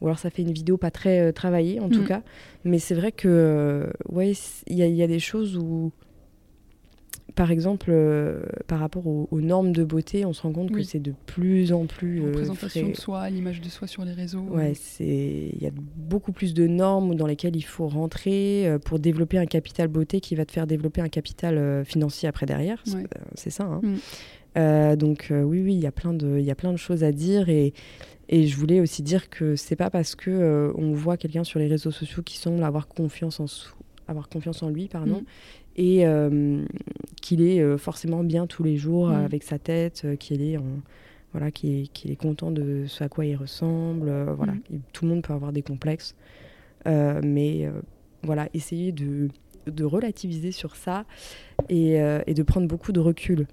[0.00, 2.06] ou alors ça fait une vidéo pas très euh, travaillée en tout Mm.
[2.06, 2.22] cas.
[2.64, 4.32] Mais c'est vrai que euh, ouais,
[4.66, 5.92] il y, y a des choses où,
[7.36, 10.82] par exemple, euh, par rapport aux, aux normes de beauté, on se rend compte que
[10.82, 14.04] c'est de plus en plus La euh, représentation frais- de soi, l'image de soi sur
[14.04, 14.42] les réseaux.
[14.50, 18.78] Ouais, c'est il y a beaucoup plus de normes dans lesquelles il faut rentrer euh,
[18.78, 22.46] pour développer un capital beauté qui va te faire développer un capital euh, financier après
[22.46, 22.80] derrière.
[22.84, 23.06] C'est- Ouais.
[23.34, 23.64] C'est ça.
[23.64, 23.80] hein.
[23.82, 24.96] Mm.
[24.96, 27.10] Donc oui, oui, il y a plein de, il y a plein de choses à
[27.12, 27.72] dire et
[28.30, 31.66] et je voulais aussi dire que c'est pas parce que on voit quelqu'un sur les
[31.66, 33.46] réseaux sociaux qui semble avoir confiance en
[34.06, 35.24] avoir confiance en lui, pardon, Mm.
[35.76, 36.64] Et euh,
[37.20, 39.24] qu'il est euh, forcément bien tous les jours Mm.
[39.24, 40.64] avec sa tête, euh, qu'il est en
[41.32, 44.08] voilà, qu'il est, content de ce à quoi il ressemble.
[44.36, 44.74] voilà, Mm.
[44.74, 46.14] Et tout le monde peut avoir des complexes,
[46.86, 47.68] mais
[48.22, 49.28] voilà, essayer de,
[49.66, 51.06] de relativiser sur ça
[51.68, 51.94] et,
[52.26, 53.48] et de prendre beaucoup de recul.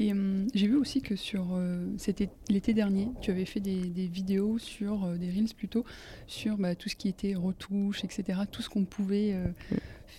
[0.00, 3.82] Et hum, j'ai vu aussi que sur euh, c'était l'été dernier, tu avais fait des,
[3.90, 5.84] des vidéos sur euh, des reels plutôt
[6.26, 8.40] sur bah, tout ce qui était retouche, etc.
[8.50, 9.36] Tout ce qu'on pouvait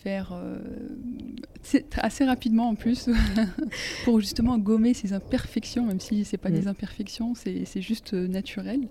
[0.04, 0.58] faire euh,
[1.97, 3.10] assez rapidement en plus
[4.06, 6.54] pour justement gommer ces imperfections, même si c'est pas Mm.
[6.54, 8.82] des imperfections, c'est c'est juste euh, naturel.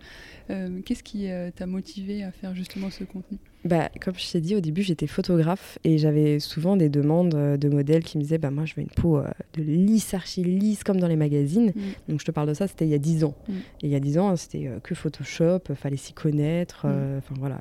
[0.50, 3.38] Euh, Qu'est-ce qui euh, t'a motivé à faire justement ce contenu?
[3.62, 7.56] Bah, comme je t'ai dit au début, j'étais photographe et j'avais souvent des demandes euh,
[7.58, 10.42] de modèles qui me disaient bah, Moi, je veux une peau euh, de lisse, archi
[10.42, 11.72] lisse, comme dans les magazines.
[11.76, 11.80] Mm.
[12.08, 13.34] Donc, je te parle de ça, c'était il y a 10 ans.
[13.48, 13.52] Mm.
[13.52, 16.84] Et il y a 10 ans, c'était euh, que Photoshop, fallait s'y connaître.
[16.86, 17.58] euh, Enfin, voilà,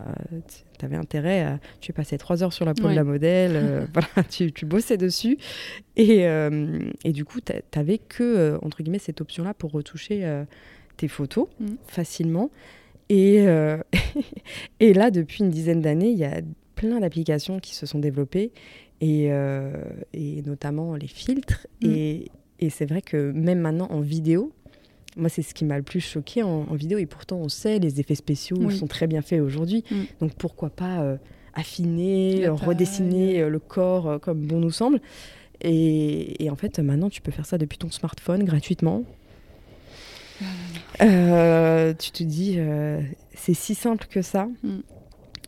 [0.80, 1.60] tu avais intérêt à.
[1.82, 2.91] Tu passais 3 heures sur la peau Ouais.
[2.91, 5.38] de la modèle, voilà, tu, tu bossais dessus.
[5.97, 6.21] Et,
[7.04, 10.43] et du coup, tu n'avais que, entre guillemets, cette option-là pour retoucher
[10.99, 11.65] tes photos Mm.
[11.88, 12.49] facilement.
[13.09, 13.77] Et, euh,
[14.79, 16.41] et là, depuis une dizaine d'années, il y a
[16.75, 18.51] plein d'applications qui se sont développées,
[19.01, 19.71] et, euh,
[20.13, 21.65] et notamment les filtres.
[21.81, 21.88] Mm.
[21.91, 22.25] Et,
[22.59, 24.51] et c'est vrai que même maintenant en vidéo,
[25.17, 26.97] moi, c'est ce qui m'a le plus choqué en, en vidéo.
[26.99, 28.77] Et pourtant, on sait, les effets spéciaux Oui.
[28.77, 29.83] sont très bien faits aujourd'hui.
[29.89, 29.95] Mm.
[30.21, 31.17] Donc pourquoi pas euh,
[31.55, 35.01] affiner, euh, redessiner euh, le corps comme bon nous semble.
[35.62, 39.03] Et, et en fait, maintenant, tu peux faire ça depuis ton smartphone gratuitement.
[41.02, 43.02] Euh, tu te dis, euh,
[43.34, 44.47] c'est si simple que ça.
[44.63, 44.80] Mm.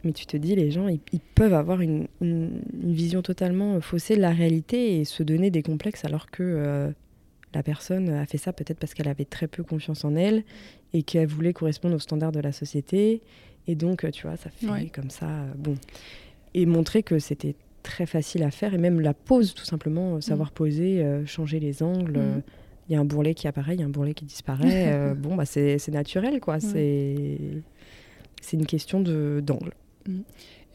[0.04, 3.80] Mais tu te dis, les gens, ils, ils peuvent avoir une, une- une vision totalement
[3.82, 6.90] faussée de la réalité et se donner des complexes alors que euh,
[7.54, 10.44] la personne a fait ça peut-être parce qu'elle avait très peu confiance en elle
[10.94, 13.22] et qu'elle voulait correspondre aux standards de la société.
[13.68, 14.88] Et donc, tu vois, ça fait Ouais.
[14.94, 15.28] comme ça.
[15.58, 15.76] bon.
[16.56, 20.52] Et montrer que c'était très facile à faire et même la pose, tout simplement, savoir
[20.52, 22.18] poser, euh, changer les angles.
[22.20, 22.42] Mm.
[22.90, 24.92] Il y a un bourrelet qui apparaît, il y a un bourrelet qui disparaît.
[24.94, 26.60] euh, bon, bah, c'est naturel, quoi.
[26.60, 27.38] C'est
[28.42, 29.74] c'est une question d'angle.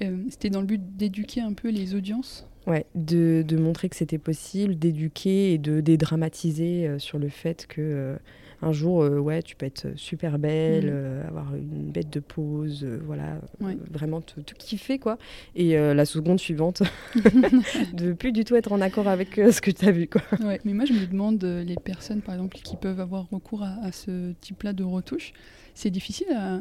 [0.03, 2.47] Euh, C'était dans le but d'éduquer un peu les audiences?
[2.67, 7.67] Ouais, de, de montrer que c'était possible, d'éduquer et de dédramatiser euh, sur le fait
[7.67, 8.17] que
[8.63, 10.91] un jour, euh, ouais, tu peux être super belle, Mhm.
[10.93, 13.77] euh, avoir une bête de pose, euh, voilà, Ouais.
[13.91, 15.19] vraiment te, te kiffer, quoi.
[15.55, 16.83] Et la seconde suivante,
[17.95, 20.23] de plus du tout être en accord avec ce que tu as vu, quoi.
[20.45, 23.77] Ouais, mais moi je me demande, les personnes par exemple qui peuvent avoir recours à,
[23.83, 25.33] à ce type-là de retouche,
[25.75, 26.59] c'est difficile à, à-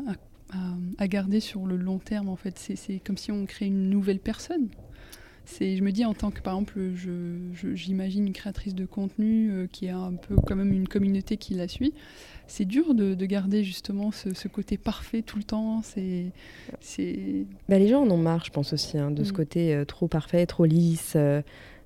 [0.53, 2.58] à- à garder sur le long terme en fait.
[2.60, 4.67] C'est- C'est comme si on crée une nouvelle personne.
[5.45, 6.79] C'est, je me dis en tant que par exemple,
[7.73, 11.53] j'imagine une créatrice de contenu euh, qui a un peu quand même une communauté qui
[11.53, 11.93] la suit.
[12.47, 15.81] C'est dur de, de garder justement ce, ce côté parfait tout le temps.
[15.84, 16.31] C'est,
[16.79, 19.36] c'est, Bah, les gens en ont marre, je pense aussi, hein, de ce Mhm.
[19.36, 21.13] côté euh, trop parfait, trop lisse.
[21.15, 21.41] euh,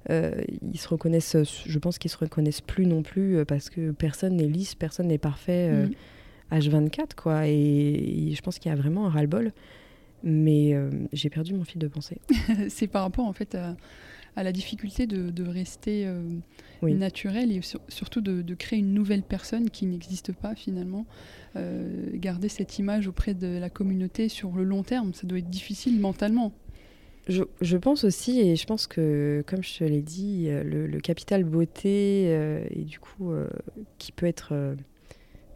[0.10, 4.48] ils se reconnaissent, je pense qu'ils se reconnaissent plus non plus parce que personne n'est
[4.48, 5.70] lisse, personne n'est parfait.
[5.72, 5.92] euh, Mm.
[6.52, 7.48] H24, quoi.
[7.48, 7.52] Et,
[8.32, 9.52] et je pense qu'il y a vraiment un ras-le-bol.
[10.24, 12.18] Mais euh, j'ai perdu mon fil de pensée.
[12.70, 13.78] c'est par rapport en fait à,
[14.36, 16.22] à la difficulté de, de rester euh,
[16.82, 16.94] Oui.
[16.94, 21.06] naturel et sur- surtout de, de créer une nouvelle personne qui n'existe pas finalement.
[21.56, 25.50] Euh, garder cette image auprès de la communauté sur le long terme, ça doit être
[25.50, 26.54] difficile mentalement.
[27.28, 31.00] Je, je pense aussi, et je pense que, comme je te l'ai dit, le, le
[31.00, 32.24] capital beauté,
[32.72, 33.32] et du coup,
[34.00, 34.76] qui peut être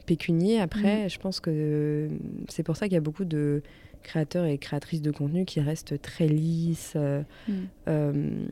[0.05, 2.09] pécunier après, je pense que
[2.49, 3.63] c'est pour ça qu'il y a beaucoup de
[4.03, 7.51] créateurs et créatrices de contenu qui restent très lisses, euh, Mm.
[7.87, 8.45] euh,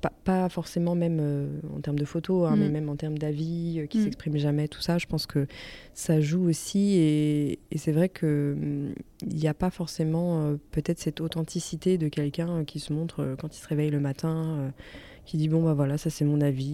[0.00, 2.60] pas, pas forcément même euh, en termes de photos, hein, Mm.
[2.60, 4.04] mais même en termes d'avis, qui Mm.
[4.04, 4.98] s'expriment jamais, tout ça.
[4.98, 5.46] Je pense que
[5.94, 8.94] ça joue aussi, et, et c'est vrai que hum,
[9.26, 13.60] il n'y a pas forcément peut-être cette authenticité de quelqu'un qui se montre quand il
[13.60, 14.72] se réveille le matin,
[15.24, 16.66] qui dit bon bah voilà ça c'est mon avis,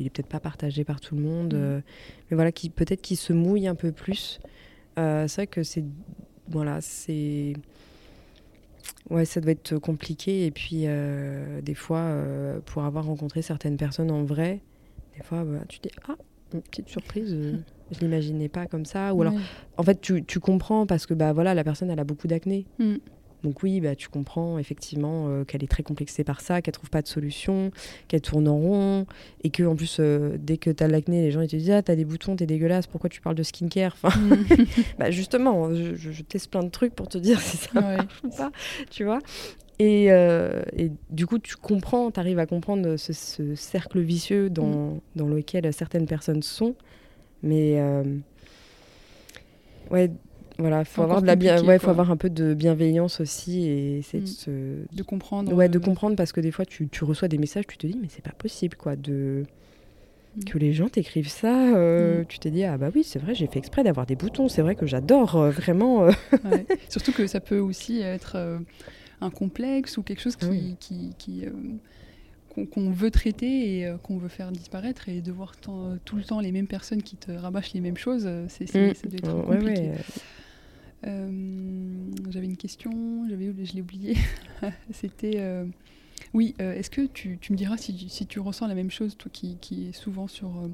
[0.00, 1.82] il est peut-être pas partagé par tout le monde, Mm.
[2.30, 4.40] mais voilà qui peut-être qui se mouille un peu plus.
[4.96, 5.84] C'est vrai que c'est
[6.48, 7.54] voilà c'est
[9.10, 10.46] Ouais, ça doit être compliqué.
[10.46, 14.60] Et puis, euh, des fois, euh, pour avoir rencontré certaines personnes en vrai,
[15.16, 16.16] des fois, bah, tu te dis Ah,
[16.54, 17.58] une petite surprise, euh,
[17.92, 19.12] je l'imaginais pas comme ça.
[19.14, 19.40] Ou alors, Ouais.
[19.76, 22.66] en fait, tu, tu comprends parce que bah, voilà, la personne, elle a beaucoup d'acné.
[22.78, 22.94] Mm.
[23.44, 26.88] Donc, oui, bah, tu comprends effectivement euh, qu'elle est très complexée par ça, qu'elle trouve
[26.88, 27.70] pas de solution,
[28.08, 29.06] qu'elle tourne en rond.
[29.42, 31.70] Et que, en plus, euh, dès que tu as l'acné, les gens ils te disent
[31.70, 33.94] Ah, t'as des boutons, t'es dégueulasse, pourquoi tu parles de skincare?
[34.02, 34.44] Enfin, Mm.
[34.98, 37.98] bah, Justement, je, teste plein de trucs pour te dire si ça Ouais.
[38.24, 38.50] ou pas,
[38.90, 39.18] tu vois.
[39.78, 44.48] Et, euh, et du coup, tu comprends, tu arrives à comprendre ce, ce cercle vicieux
[44.48, 46.74] dans, dans lequel certaines personnes sont.
[47.42, 47.78] Mais
[49.90, 50.10] ouais,
[50.58, 54.20] voilà, faut avoir de la bien, faut avoir un peu de bienveillance aussi et essayer
[54.22, 54.26] Mm.
[54.26, 54.50] de se,
[54.96, 55.52] De comprendre.
[55.52, 57.86] ouais, de euh, comprendre parce que des fois, tu, tu reçois des messages, tu te
[57.86, 59.44] dis mais c'est pas possible quoi de
[60.36, 60.44] Mm.
[60.44, 61.74] que les gens t'écrivent ça.
[61.76, 62.26] euh, Mm.
[62.26, 64.48] Tu t'es dit ah bah oui, c'est vrai, j'ai fait exprès d'avoir des boutons.
[64.48, 66.06] C'est vrai que j'adore euh, vraiment.
[66.44, 66.66] Ouais.
[66.88, 68.36] Surtout que ça peut aussi être
[69.20, 70.76] un complexe ou quelque chose qui, oui.
[70.80, 71.44] qui, qui,
[72.72, 76.52] qu'on veut traiter et qu'on veut faire disparaître et de voir tout le temps les
[76.52, 79.80] mêmes personnes qui te rabâchent les mêmes choses, c'est, c'est- ça doit être Ouais, compliqué.
[79.82, 79.94] ouais,
[81.04, 84.16] j'avais une question, j'avais, je l'ai oublié.
[84.90, 85.40] C'était.
[85.40, 85.66] euh,
[86.32, 89.16] oui, euh, est-ce que tu, tu me diras si, si tu ressens la même chose,
[89.16, 90.68] toi qui, qui es souvent sur, euh,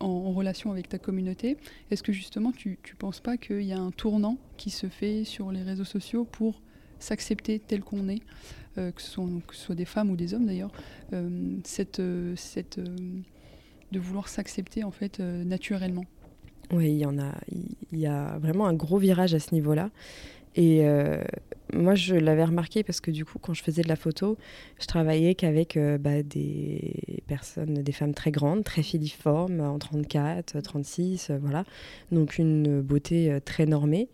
[0.00, 1.58] en, relation avec ta communauté?
[1.90, 5.24] Est-ce que justement tu ne penses pas qu'il y a un tournant qui se fait
[5.24, 6.62] sur les réseaux sociaux pour
[6.98, 8.22] s'accepter tel qu'on est,
[8.78, 10.72] euh, que, ce soit, que ce soit des femmes ou des hommes d'ailleurs,
[11.12, 12.96] euh, cette, euh, cette, euh,
[13.92, 16.04] de vouloir s'accepter en fait euh, naturellement
[16.72, 17.32] Oui, il y en a.
[17.92, 19.90] Il y a vraiment un gros virage à ce niveau-là.
[20.56, 21.22] Et euh,
[21.74, 24.38] moi, je l'avais remarqué parce que du coup, quand je faisais de la photo,
[24.80, 30.60] je travaillais qu'avec euh, bah, des personnes, des femmes très grandes, très filiformes, en 34,
[30.60, 31.64] 36, euh, voilà.
[32.10, 34.08] Donc une beauté euh, très normée.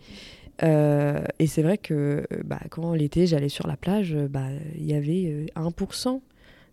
[0.61, 5.47] Et c'est vrai que bah, quand l'été, j'allais sur la plage, bah, il y avait
[5.57, 6.21] euh, 1%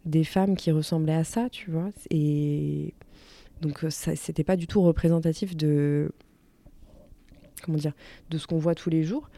[0.05, 1.89] des femmes qui ressemblaient à ça, tu vois.
[2.11, 2.93] Et
[3.61, 6.11] donc euh, ça c'était pas du tout représentatif de
[7.63, 7.93] comment dire
[8.29, 9.29] de ce qu'on voit tous les jours.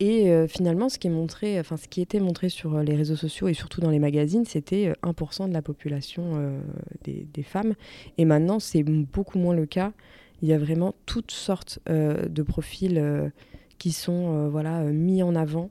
[0.00, 2.96] Et euh, finalement, ce qui est montré, enfin ce qui était montré sur euh, les
[2.96, 6.60] réseaux sociaux et surtout dans les magazines, c'était euh, 1% de la population
[7.04, 7.74] des, femmes.
[8.16, 9.92] Et maintenant, c'est beaucoup moins le cas.
[10.40, 13.32] Il y a vraiment toutes sortes de profils
[13.78, 14.50] qui sont
[14.92, 15.70] mis en avant.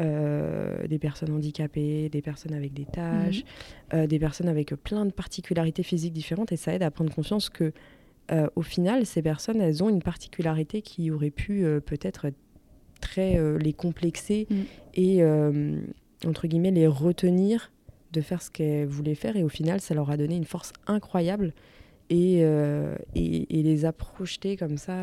[0.00, 3.44] Euh, des personnes handicapées, des personnes avec des tâches,
[3.92, 7.50] euh, des personnes avec plein de particularités physiques différentes et ça aide à prendre conscience
[7.50, 7.74] que
[8.30, 12.28] euh, au final ces personnes elles ont une particularité qui aurait pu peut-être
[13.02, 14.54] très les complexer Mm.
[14.94, 15.24] et
[16.26, 17.70] entre guillemets les retenir
[18.14, 20.72] de faire ce qu'elles voulaient faire et au final ça leur a donné une force
[20.86, 21.52] incroyable
[22.08, 24.94] et, et, et les a projetées comme ça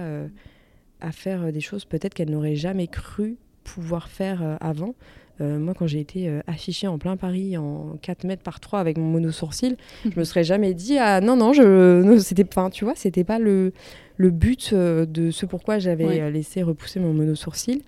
[1.00, 3.38] à faire des choses peut-être qu'elles n'auraient jamais cru
[3.74, 4.96] pouvoir faire euh, avant.
[5.42, 8.80] Euh, moi, quand j'ai été euh, affichée en plein Paris en 4 mètres par 3
[8.80, 9.78] avec mon mono sourcil,
[10.14, 13.72] je me serais jamais dit ah non non je c'était tu vois c'était pas le
[14.18, 16.32] le but de ce pourquoi j'avais Ouais.
[16.32, 17.82] laissé repousser mon mono sourcil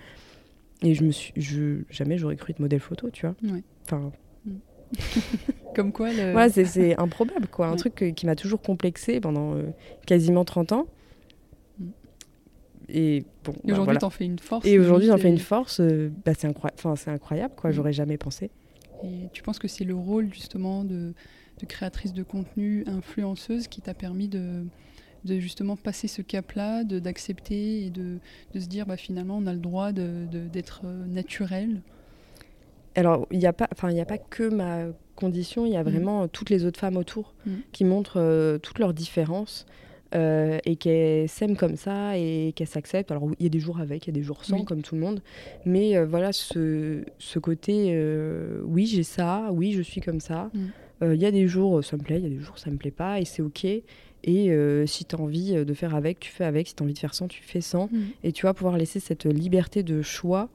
[0.81, 3.63] et je me suis je, jamais j'aurais cru être modèle photo tu vois Ouais.
[3.85, 4.11] enfin
[5.75, 6.31] Comme quoi, le...
[6.31, 9.63] voilà c'est improbable quoi un truc que- qui m'a toujours complexé pendant euh,
[10.05, 10.87] quasiment 30 ans.
[12.93, 13.99] Et bon Et bah, aujourd'hui, voilà.
[13.99, 14.65] t'en fais une force.
[14.67, 17.73] et aujourd'hui j'en fais une force euh, bah, c'est incroyable enfin c'est incroyable quoi Mm.
[17.73, 18.49] j'aurais jamais pensé
[19.03, 21.13] Et tu penses que c'est le rôle justement de,
[21.59, 24.65] de créatrice de contenu, influenceuse, qui t'a permis de,
[25.25, 28.19] de justement passer ce cap-là, de- d'accepter et de,
[28.53, 31.81] de se dire bah, finalement on a le droit d'être euh, naturel?
[32.95, 35.77] Alors, il n'y a, pas- enfin, il y a pas que ma condition, il y
[35.77, 35.89] a Mhm.
[35.91, 37.61] vraiment euh, toutes les autres femmes autour Mhm.
[37.71, 39.65] qui montrent euh, toutes leurs différences
[40.13, 43.11] euh, et qu'elles s'aiment comme ça et qu'elles s'acceptent.
[43.11, 44.65] Alors, il y a des jours avec, il y a des jours sans, Oui.
[44.65, 45.21] comme tout le monde.
[45.65, 50.51] Mais euh, voilà, ce, ce côté, euh, oui, j'ai ça, oui, je suis comme ça.
[51.01, 52.69] Euh, Il y a des jours, ça me plaît, il y a des jours, ça
[52.69, 53.65] me plaît pas et c'est OK.
[53.65, 53.83] Et
[54.85, 56.67] si tu as envie de faire avec, tu fais avec.
[56.67, 57.89] Si tu as envie de faire sans, tu fais sans
[58.23, 60.49] et tu vas pouvoir laisser cette liberté de choix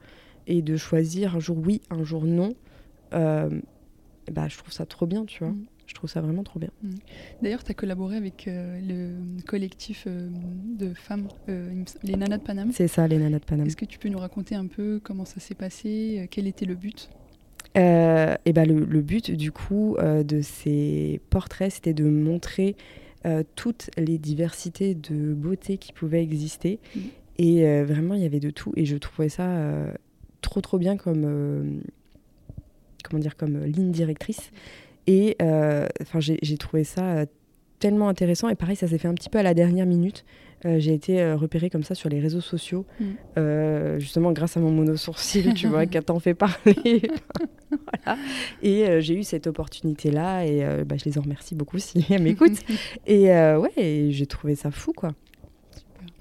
[0.47, 2.53] et de choisir un jour oui, un jour non.
[3.11, 5.51] bah, je trouve ça trop bien, tu vois.
[5.53, 5.65] Mm.
[5.87, 6.69] Je trouve ça vraiment trop bien.
[7.41, 10.29] D'ailleurs, tu as collaboré avec euh, le collectif euh,
[10.77, 12.71] de femmes, euh, les Nanas de Paname.
[12.73, 13.67] C'est ça, les nanas de Paname.
[13.67, 16.75] Est-ce que tu peux nous raconter un peu comment ça s'est passé, quel était le
[16.75, 17.09] but?
[17.75, 22.75] Et bah, le, le but, du coup, de ces portraits, c'était de montrer
[23.55, 26.79] toutes les diversités de beauté qui pouvaient exister.
[26.95, 27.01] Mhm.
[27.37, 28.73] Et vraiment, il y avait de tout.
[28.75, 29.93] Et je trouvais ça
[30.41, 31.81] trop, trop bien comme,
[33.03, 34.51] comment dire, comme ligne directrice.
[35.07, 37.25] Et euh, enfin, j'ai trouvé ça euh,
[37.79, 38.49] tellement intéressant.
[38.49, 40.25] Et pareil, ça s'est fait un petit peu à la dernière minute.
[40.65, 42.85] Euh, j'ai été euh, repérée comme ça sur les réseaux sociaux,
[43.37, 46.55] euh, justement grâce à mon mono sourcil, tu vois, qui a tant fait parler.
[47.69, 48.19] voilà.
[48.63, 52.63] Et j'ai eu cette opportunité-là, et bah, je les en remercie beaucoup si elles m'écoutent.
[53.07, 55.11] et ouais, j'ai trouvé ça fou, quoi.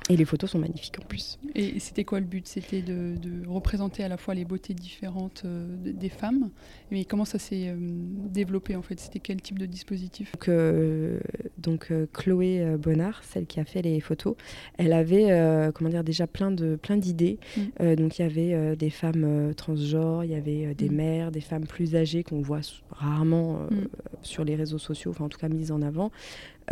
[0.08, 1.36] Et les photos sont magnifiques en plus.
[1.56, 2.46] Et c'était quoi le but?
[2.46, 6.50] C'était de, de représenter à la fois les beautés différentes euh, de- des femmes,
[6.92, 9.00] mais comment ça s'est euh, développé en fait?
[9.00, 10.30] C'était quel type de dispositif?
[10.32, 11.18] Donc, euh,
[11.58, 14.36] donc euh, Chloé Bonnard, celle qui a fait les photos,
[14.78, 17.40] elle avait euh, comment dire déjà plein de plein d'idées.
[17.56, 17.60] Mm.
[17.80, 20.88] Euh, donc il y avait euh, des femmes euh, transgenres, il y avait euh, des
[20.88, 20.94] Mm.
[20.94, 23.88] mères, des femmes plus âgées qu'on voit rarement euh, Mm.
[24.22, 26.12] sur les réseaux sociaux, enfin en tout cas mises en avant.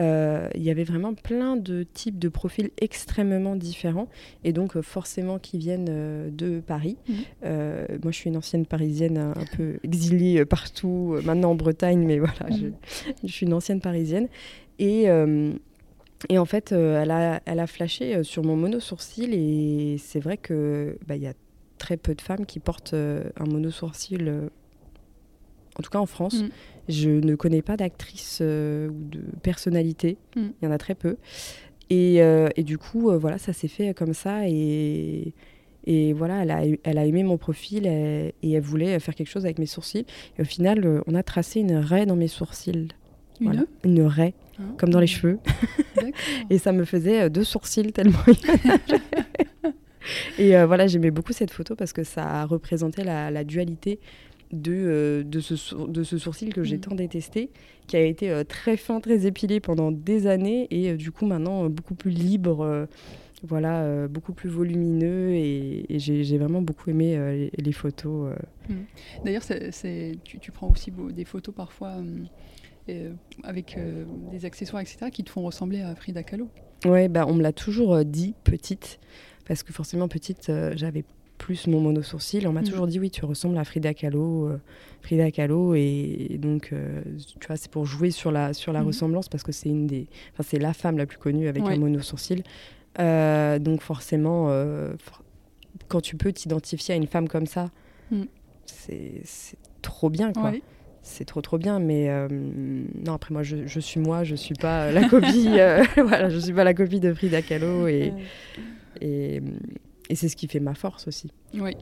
[0.00, 4.09] Euh, il y avait vraiment plein de types de profils extrêmement différents
[4.42, 6.96] et donc euh, forcément qui viennent euh, de Paris.
[7.09, 7.14] Mhm.
[7.44, 12.04] Euh, moi je suis une ancienne parisienne un, un peu exilée partout, maintenant en Bretagne,
[12.04, 12.72] mais voilà, je, Mhm.
[13.22, 14.26] je suis une ancienne parisienne.
[14.80, 15.52] Et, euh,
[16.28, 20.38] et en fait, elle, a, elle a flashé sur mon mono sourcil et c'est vrai
[20.38, 21.35] que bah, y a
[21.78, 24.48] très peu de femmes qui portent un mono sourcil, euh,
[25.78, 26.42] en tout cas en France.
[26.42, 26.48] Mm.
[26.88, 30.53] Je ne connais pas d'actrice euh, ou de personnalité, il Mm.
[30.62, 31.16] y en a très peu.
[31.90, 35.35] Et, euh, et du coup, euh, voilà, ça s'est fait comme ça et,
[35.87, 39.29] et voilà, elle a, elle a aimé mon profil et, et elle voulait faire quelque
[39.31, 40.07] chose avec mes sourcils.
[40.38, 42.88] Et au final, on a tracé une raie dans mes sourcils.
[43.40, 43.62] Une Voilà.
[43.85, 45.38] Une raie, Hein comme dans les cheveux.
[46.51, 48.18] Et ça me faisait deux sourcils tellement.
[50.38, 53.99] il et voilà, j'aimais beaucoup cette photo parce que ça représentait la, la dualité
[54.52, 55.54] de, euh, de, ce,
[55.88, 56.80] de ce sourcil que j'ai Mm.
[56.80, 57.50] tant détesté,
[57.87, 61.26] qui a été euh, très fin, très épilé pendant des années et euh, du coup
[61.26, 62.87] maintenant beaucoup plus libre.
[63.46, 68.33] voilà, beaucoup plus volumineux et, et j'ai j'ai vraiment beaucoup aimé les, les photos.
[68.70, 68.74] euh.
[69.22, 71.96] D'ailleurs, c'est- c'est- tu, tu prends aussi beau- des photos parfois
[73.42, 73.78] avec
[74.30, 76.48] des accessoires, etc., qui te font ressembler à Frida Kahlo.
[76.87, 78.98] Ouais, bah, on me l'a toujours dit petite,
[79.46, 81.04] parce que forcément petite, j'avais
[81.44, 82.48] plus mon mono sourcil.
[82.48, 82.66] On m'a Mhm.
[82.68, 84.57] toujours dit oui, tu ressembles à Frida Kahlo, euh,
[85.02, 87.02] Frida Kahlo, et, et donc euh,
[87.38, 88.87] tu vois, c'est pour jouer sur la sur la Mhm.
[88.87, 91.74] ressemblance parce que c'est une des, enfin c'est la femme la plus connue avec Ouais.
[91.74, 92.42] un mono sourcil.
[92.98, 94.48] Euh, donc forcément,
[94.98, 95.22] for-
[95.88, 97.70] quand tu peux t'identifier à une femme comme ça,
[98.11, 98.26] Mhm.
[98.64, 100.62] c'est c'est trop bien quoi Ouais.
[101.02, 102.26] c'est trop trop bien mais euh,
[103.04, 106.38] non après moi je, je suis moi je suis pas la copie euh, voilà je
[106.38, 108.12] suis pas la copie de Frida Kahlo et,
[109.02, 109.42] et,
[110.09, 111.77] et c'est ce qui fait ma force aussi Oui.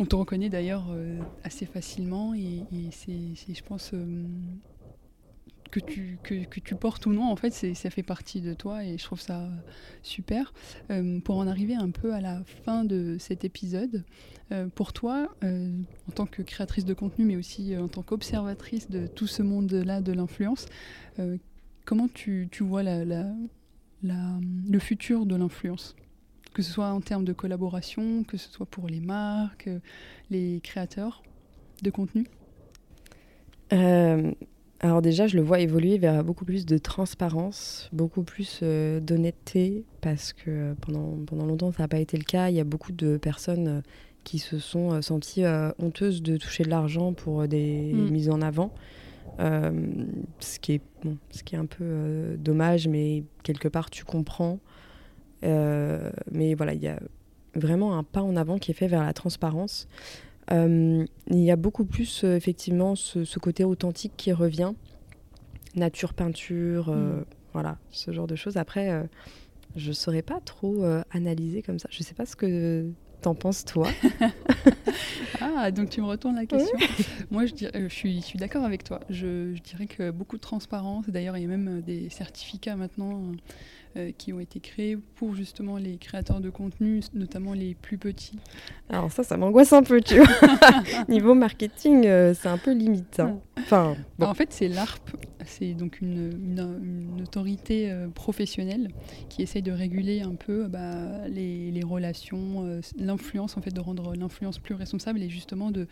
[0.00, 4.24] On te reconnaît d'ailleurs euh, assez facilement et, c'est, je pense, euh,
[5.72, 8.96] que, tu, que, tu portes ou non, en fait, ça fait partie de toi et
[8.96, 9.48] je trouve ça
[10.04, 10.52] super.
[10.90, 14.04] Euh, pour en arriver un peu à la fin de cet épisode,
[14.76, 19.26] pour toi, en tant que créatrice de contenu, mais aussi en tant qu'observatrice de tout
[19.26, 20.64] ce monde-là de l'influence,
[21.84, 25.96] comment tu, tu vois le futur de l'influence?
[26.58, 29.78] Que ce soit en termes de collaboration, que ce soit pour les marques, euh,
[30.28, 31.22] les créateurs
[31.84, 32.26] de contenu
[33.72, 34.32] Euh,
[34.80, 39.84] alors déjà, je le vois évoluer vers beaucoup plus de transparence, beaucoup plus euh, d'honnêteté,
[40.00, 42.50] parce que pendant, pendant longtemps, ça n'a pas été le cas.
[42.50, 43.80] Il y a beaucoup de personnes euh,
[44.24, 45.44] qui se sont senties
[45.78, 48.10] honteuses de toucher de l'argent pour des Mm.
[48.10, 48.74] mises en avant.
[49.38, 54.58] Ce, qui est, bon, ce qui est un peu dommage, mais quelque part, tu comprends.
[55.44, 56.98] Euh, mais voilà, il y a
[57.54, 59.88] vraiment un pas en avant qui est fait vers la transparence.
[60.50, 64.72] Euh, il y a beaucoup plus euh, effectivement ce, ce côté authentique qui revient.
[65.74, 67.24] Nature, peinture, Mm.
[67.52, 68.56] voilà, ce genre de choses.
[68.56, 69.06] Après,
[69.76, 71.88] je ne saurais pas trop analyser comme ça.
[71.92, 73.88] Je ne sais pas ce que t'en penses toi.
[75.40, 76.76] Ah, donc tu me retournes la question.
[77.30, 79.00] Moi, je, dirais- je suis, je suis d'accord avec toi.
[79.10, 81.08] Je, je dirais que beaucoup de transparence.
[81.08, 83.22] D'ailleurs, il y a même des certificats maintenant
[83.96, 88.38] euh, qui ont été créés pour justement les créateurs de contenu, notamment les plus petits.
[88.88, 90.26] Alors ça, ça m'angoisse un peu, tu vois.
[91.08, 93.20] Niveau marketing, euh, c'est un peu limite.
[93.20, 93.38] hein.
[93.58, 94.26] Enfin, bon.
[94.26, 95.10] En fait, c'est l'ARP.
[95.46, 98.88] C'est donc une, une- une autorité euh, professionnelle
[99.28, 104.14] qui essaye de réguler un peu bah, les, les relations, l'influence, en fait, de rendre
[104.14, 105.86] l'influence plus responsable et justement de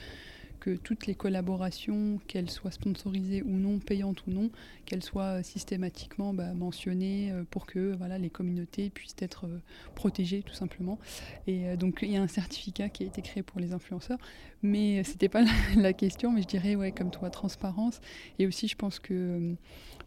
[0.70, 4.50] toutes les collaborations, qu'elles soient sponsorisées ou non, payantes ou non,
[4.84, 9.58] qu'elles soient systématiquement bah, mentionnées euh, pour que voilà, les communautés puissent être euh,
[9.94, 10.98] protégées tout simplement.
[11.46, 14.18] Et euh, donc il y a un certificat qui a été créé pour les influenceurs,
[14.62, 15.44] mais euh, c'était pas
[15.76, 18.00] la, question, mais je dirais ouais comme toi transparence.
[18.38, 19.54] Et aussi je pense que euh,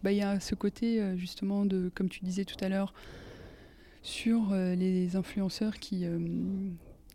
[0.04, 2.94] bah, il y a ce côté euh, justement de comme tu disais tout à l'heure
[4.02, 6.20] sur euh, les influenceurs qui euh,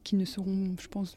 [0.03, 1.16] qui ne seront, je pense,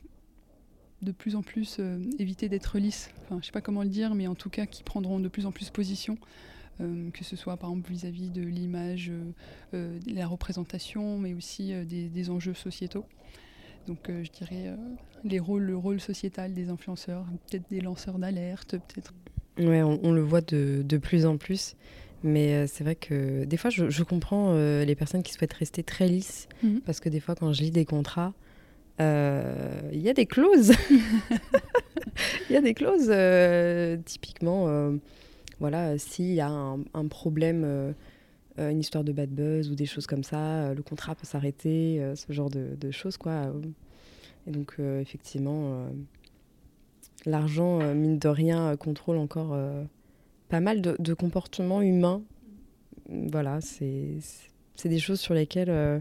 [1.02, 3.10] de plus en plus euh, éviter d'être lisses.
[3.26, 5.45] Enfin, je sais pas comment le dire, mais en tout cas qui prendront de plus
[5.45, 6.18] en plus position.
[6.82, 9.24] euh, que ce soit par exemple vis-à-vis de l'image, euh,
[9.74, 13.06] euh, de la représentation, mais aussi des, des enjeux sociétaux.
[13.88, 14.76] Donc je dirais
[15.24, 19.14] les rôles, le rôle sociétal des influenceurs, peut-être des lanceurs d'alerte, peut-être.
[19.58, 21.76] Ouais, on, on le voit de, de plus en plus.
[22.22, 26.08] Mais c'est vrai que des fois, je, je comprends les personnes qui souhaitent rester très
[26.10, 26.50] lisses.
[26.64, 26.82] Mhm.
[26.82, 28.34] Parce que des fois, quand je lis des contrats,
[29.00, 30.74] euh, il y a des clauses.
[32.50, 33.10] Il y a des clauses.
[33.10, 34.95] euh, typiquement, euh,
[35.60, 37.91] voilà, s'il y a un, problème, euh,
[38.60, 41.26] euh, une histoire de bad buzz ou des choses comme ça, euh, le contrat peut
[41.26, 43.52] s'arrêter, euh, ce genre de, choses, quoi.
[44.48, 45.89] Et donc, euh, effectivement, euh,
[47.26, 49.84] l'argent, euh, mine de rien, euh, contrôle encore euh,
[50.50, 52.22] pas mal de, de comportements humains.
[53.10, 54.20] Voilà, c'est
[54.86, 56.00] des choses sur lesquelles euh,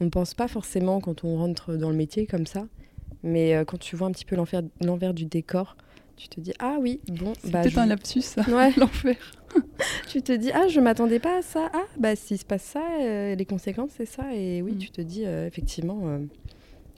[0.00, 2.66] on ne pense pas forcément quand on rentre dans le métier comme ça.
[3.22, 4.36] Mais euh, quand tu vois un petit peu
[4.80, 5.76] l'envers du décor,
[6.16, 7.62] tu te dis Ah oui, bon, C'est bah.
[7.62, 9.16] peut-être je- un lapsus, ça, Ouais, l'enfer.
[10.08, 11.70] tu te dis Ah, je m'attendais pas à ça.
[11.72, 14.34] Ah, bah s'il se passe ça, euh, les conséquences, c'est ça.
[14.34, 14.78] Et oui, Mm.
[14.78, 16.18] tu te dis euh, effectivement, euh,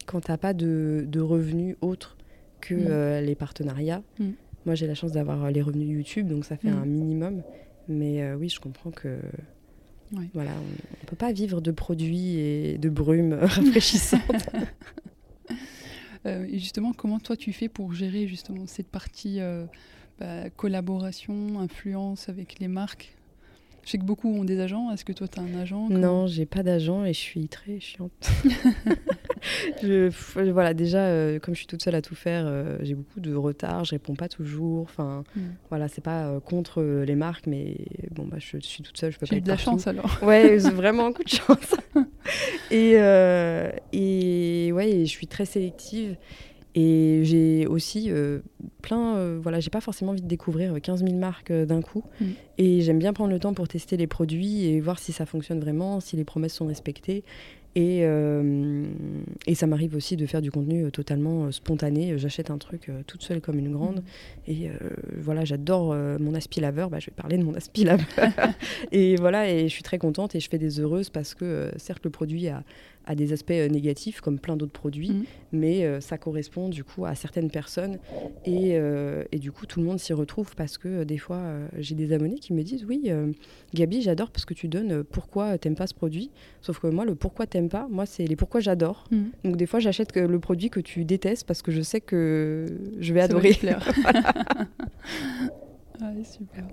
[0.06, 2.16] quand t'as pas de, de revenus autres
[2.60, 2.74] que
[3.20, 3.24] Mm.
[3.24, 4.30] les partenariats, Mm.
[4.64, 7.42] moi j'ai la chance d'avoir les revenus YouTube, donc ça fait un minimum.
[7.88, 9.18] Mais oui, je comprends que.
[10.12, 10.28] Ouais.
[10.34, 14.20] Voilà, on ne peut pas vivre de produits et de brumes rafraîchissantes.
[16.24, 19.64] Euh, et justement, comment toi tu fais pour gérer justement cette partie euh,
[20.18, 23.15] bah, collaboration, influence avec les marques?
[23.86, 24.90] Je sais que beaucoup ont des agents.
[24.92, 27.78] Est-ce que toi tu as un agent Non, j'ai pas d'agent et je suis très
[27.78, 28.10] chiante.
[29.82, 30.10] je,
[30.50, 33.32] voilà, déjà, euh, comme je suis toute seule à tout faire, euh, j'ai beaucoup de
[33.34, 34.82] retard, je réponds pas toujours.
[34.82, 35.40] Enfin, Mm.
[35.68, 37.76] voilà, c'est pas euh, contre les marques, mais
[38.10, 40.18] bon, bah, je suis toute seule, je peux pas J'ai de la chance alors.
[40.22, 41.74] Ouais, vraiment un coup de chance.
[42.72, 42.92] et,
[43.92, 46.16] et ouais, et je suis très sélective.
[46.78, 48.40] Et j'ai aussi euh,
[48.82, 51.80] plein, euh, voilà, j'ai pas forcément envie de découvrir euh, 15 000 marques euh, d'un
[51.80, 52.04] coup.
[52.20, 52.24] Mm.
[52.58, 55.58] Et j'aime bien prendre le temps pour tester les produits et voir si ça fonctionne
[55.58, 57.24] vraiment, si les promesses sont respectées.
[57.76, 58.84] Et, euh,
[59.46, 62.16] et ça m'arrive aussi de faire du contenu totalement spontané.
[62.18, 64.02] J'achète un truc toute seule comme une grande.
[64.46, 64.72] Et euh,
[65.18, 66.88] voilà, j'adore mon aspilaveur.
[66.88, 68.06] Bah, je vais parler de mon aspilaveur.
[68.92, 72.04] et voilà, et je suis très contente et je fais des heureuses parce que certes,
[72.04, 72.64] le produit a,
[73.06, 75.24] a des aspects euh, négatifs comme plein d'autres produits, Mhm.
[75.52, 77.98] mais euh, ça correspond du coup à certaines personnes.
[78.44, 81.42] Et, euh, et du coup, tout le monde s'y retrouve parce que euh, des fois,
[81.78, 83.10] j'ai des abonnés qui me disent Oui,
[83.74, 86.30] Gabi, j'adore parce que tu donnes pourquoi t'aimes pas ce produit.
[86.60, 89.04] Sauf que moi, le pourquoi t'aimes pas, moi, c'est les pourquoi j'adore.
[89.10, 89.30] Mhm.
[89.44, 92.66] Donc des fois, j'achète que le produit que tu détestes parce que je sais que
[92.98, 93.56] je vais Ça adorer.
[96.00, 96.64] Ouais, super.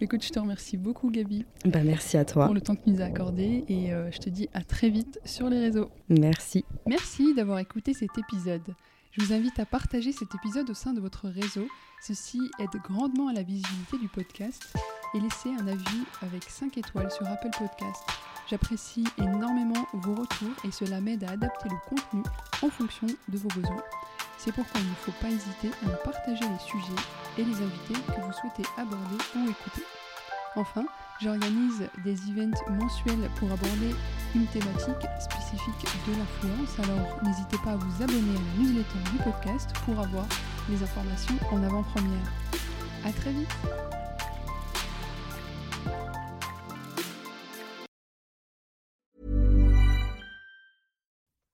[0.00, 2.46] Écoute, je te remercie beaucoup Gabi Bah, merci à toi.
[2.46, 4.90] pour le temps que tu nous as accordé et euh, je te dis à très
[4.90, 5.88] vite sur les réseaux.
[6.08, 6.64] Merci.
[6.86, 8.74] Merci d'avoir écouté cet épisode.
[9.12, 11.66] Je vous invite à partager cet épisode au sein de votre réseau.
[12.02, 14.74] Ceci aide grandement à la visibilité du podcast
[15.14, 18.02] et laissez un avis avec 5 étoiles sur Apple Podcast.
[18.48, 22.22] J'apprécie énormément vos retours et cela m'aide à adapter le contenu
[22.62, 23.82] en fonction de vos besoins.
[24.36, 27.02] C'est pourquoi il ne faut pas hésiter à me partager les sujets
[27.38, 29.82] et les invités que vous souhaitez aborder ou écouter.
[30.56, 30.84] Enfin,
[31.22, 33.94] j'organise des events mensuels pour aborder
[34.34, 39.18] une thématique spécifique de l'influence, alors n'hésitez pas à vous abonner à la newsletter du
[39.24, 40.26] podcast pour avoir
[40.68, 42.32] les informations en avant-première.
[43.06, 43.93] A très vite